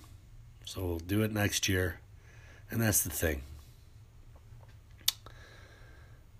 so 0.65 0.81
we'll 0.85 0.99
do 0.99 1.23
it 1.23 1.31
next 1.31 1.67
year. 1.67 1.99
And 2.69 2.81
that's 2.81 3.03
the 3.03 3.09
thing 3.09 3.43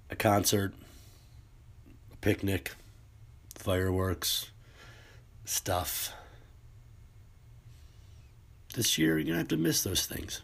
a 0.09 0.15
concert, 0.15 0.73
a 2.11 2.17
picnic, 2.17 2.73
fireworks, 3.55 4.51
stuff. 5.45 6.13
This 8.75 8.97
year, 8.97 9.17
you're 9.17 9.25
going 9.25 9.33
to 9.33 9.39
have 9.39 9.47
to 9.49 9.57
miss 9.57 9.83
those 9.83 10.05
things. 10.05 10.41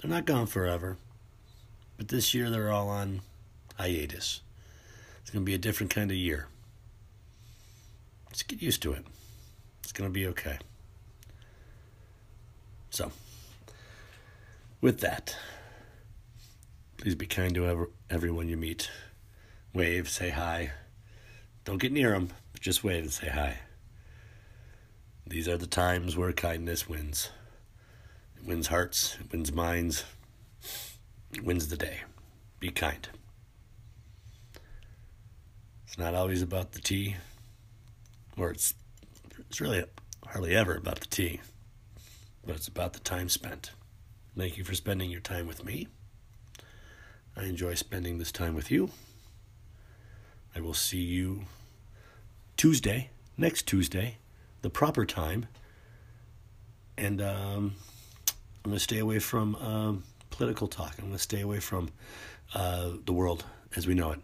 They're 0.00 0.10
not 0.10 0.26
gone 0.26 0.46
forever, 0.46 0.96
but 1.96 2.08
this 2.08 2.34
year 2.34 2.50
they're 2.50 2.70
all 2.70 2.88
on 2.88 3.20
hiatus. 3.78 4.40
It's 5.20 5.30
going 5.30 5.44
to 5.44 5.46
be 5.46 5.54
a 5.54 5.58
different 5.58 5.94
kind 5.94 6.10
of 6.10 6.16
year. 6.16 6.48
Just 8.30 8.48
get 8.48 8.62
used 8.62 8.82
to 8.82 8.92
it. 8.92 9.04
It's 9.82 9.92
going 9.92 10.08
to 10.08 10.12
be 10.12 10.26
okay. 10.28 10.58
So, 13.00 13.10
with 14.82 15.00
that, 15.00 15.34
please 16.98 17.14
be 17.14 17.24
kind 17.24 17.54
to 17.54 17.66
ever, 17.66 17.90
everyone 18.10 18.46
you 18.46 18.58
meet. 18.58 18.90
Wave, 19.72 20.06
say 20.06 20.28
hi. 20.28 20.72
Don't 21.64 21.80
get 21.80 21.92
near 21.92 22.10
them, 22.10 22.28
just 22.60 22.84
wave 22.84 23.04
and 23.04 23.10
say 23.10 23.28
hi. 23.28 23.60
These 25.26 25.48
are 25.48 25.56
the 25.56 25.66
times 25.66 26.14
where 26.14 26.30
kindness 26.34 26.90
wins. 26.90 27.30
It 28.36 28.46
wins 28.46 28.66
hearts, 28.66 29.16
it 29.18 29.32
wins 29.32 29.50
minds, 29.50 30.04
it 31.32 31.42
wins 31.42 31.68
the 31.68 31.78
day. 31.78 32.00
Be 32.58 32.68
kind. 32.68 33.08
It's 35.86 35.96
not 35.96 36.14
always 36.14 36.42
about 36.42 36.72
the 36.72 36.82
tea, 36.82 37.16
or 38.36 38.50
it's 38.50 38.74
it's 39.48 39.58
really 39.58 39.84
hardly 40.26 40.54
ever 40.54 40.74
about 40.74 41.00
the 41.00 41.06
tea, 41.06 41.40
but 42.46 42.56
it's 42.56 42.68
about 42.68 42.92
the 42.92 43.00
time 43.00 43.28
spent. 43.28 43.72
Thank 44.36 44.56
you 44.56 44.64
for 44.64 44.74
spending 44.74 45.10
your 45.10 45.20
time 45.20 45.46
with 45.46 45.64
me. 45.64 45.88
I 47.36 47.44
enjoy 47.44 47.74
spending 47.74 48.18
this 48.18 48.32
time 48.32 48.54
with 48.54 48.70
you. 48.70 48.90
I 50.54 50.60
will 50.60 50.74
see 50.74 51.00
you 51.00 51.42
Tuesday, 52.56 53.10
next 53.36 53.66
Tuesday, 53.66 54.16
the 54.62 54.70
proper 54.70 55.04
time. 55.04 55.46
And 56.98 57.20
um, 57.20 57.74
I'm 58.64 58.70
going 58.70 58.76
to 58.76 58.80
stay 58.80 58.98
away 58.98 59.18
from 59.18 59.54
um, 59.56 60.04
political 60.30 60.68
talk. 60.68 60.94
I'm 60.98 61.06
going 61.06 61.12
to 61.12 61.18
stay 61.18 61.40
away 61.40 61.60
from 61.60 61.90
uh, 62.54 62.92
the 63.04 63.12
world 63.12 63.44
as 63.76 63.86
we 63.86 63.94
know 63.94 64.10
it. 64.10 64.20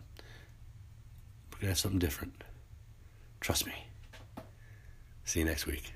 We're 1.50 1.59
going 1.59 1.61
to 1.61 1.66
have 1.68 1.79
something 1.79 1.98
different. 1.98 2.44
Trust 3.40 3.66
me. 3.66 3.72
See 5.24 5.40
you 5.40 5.46
next 5.46 5.66
week. 5.66 5.95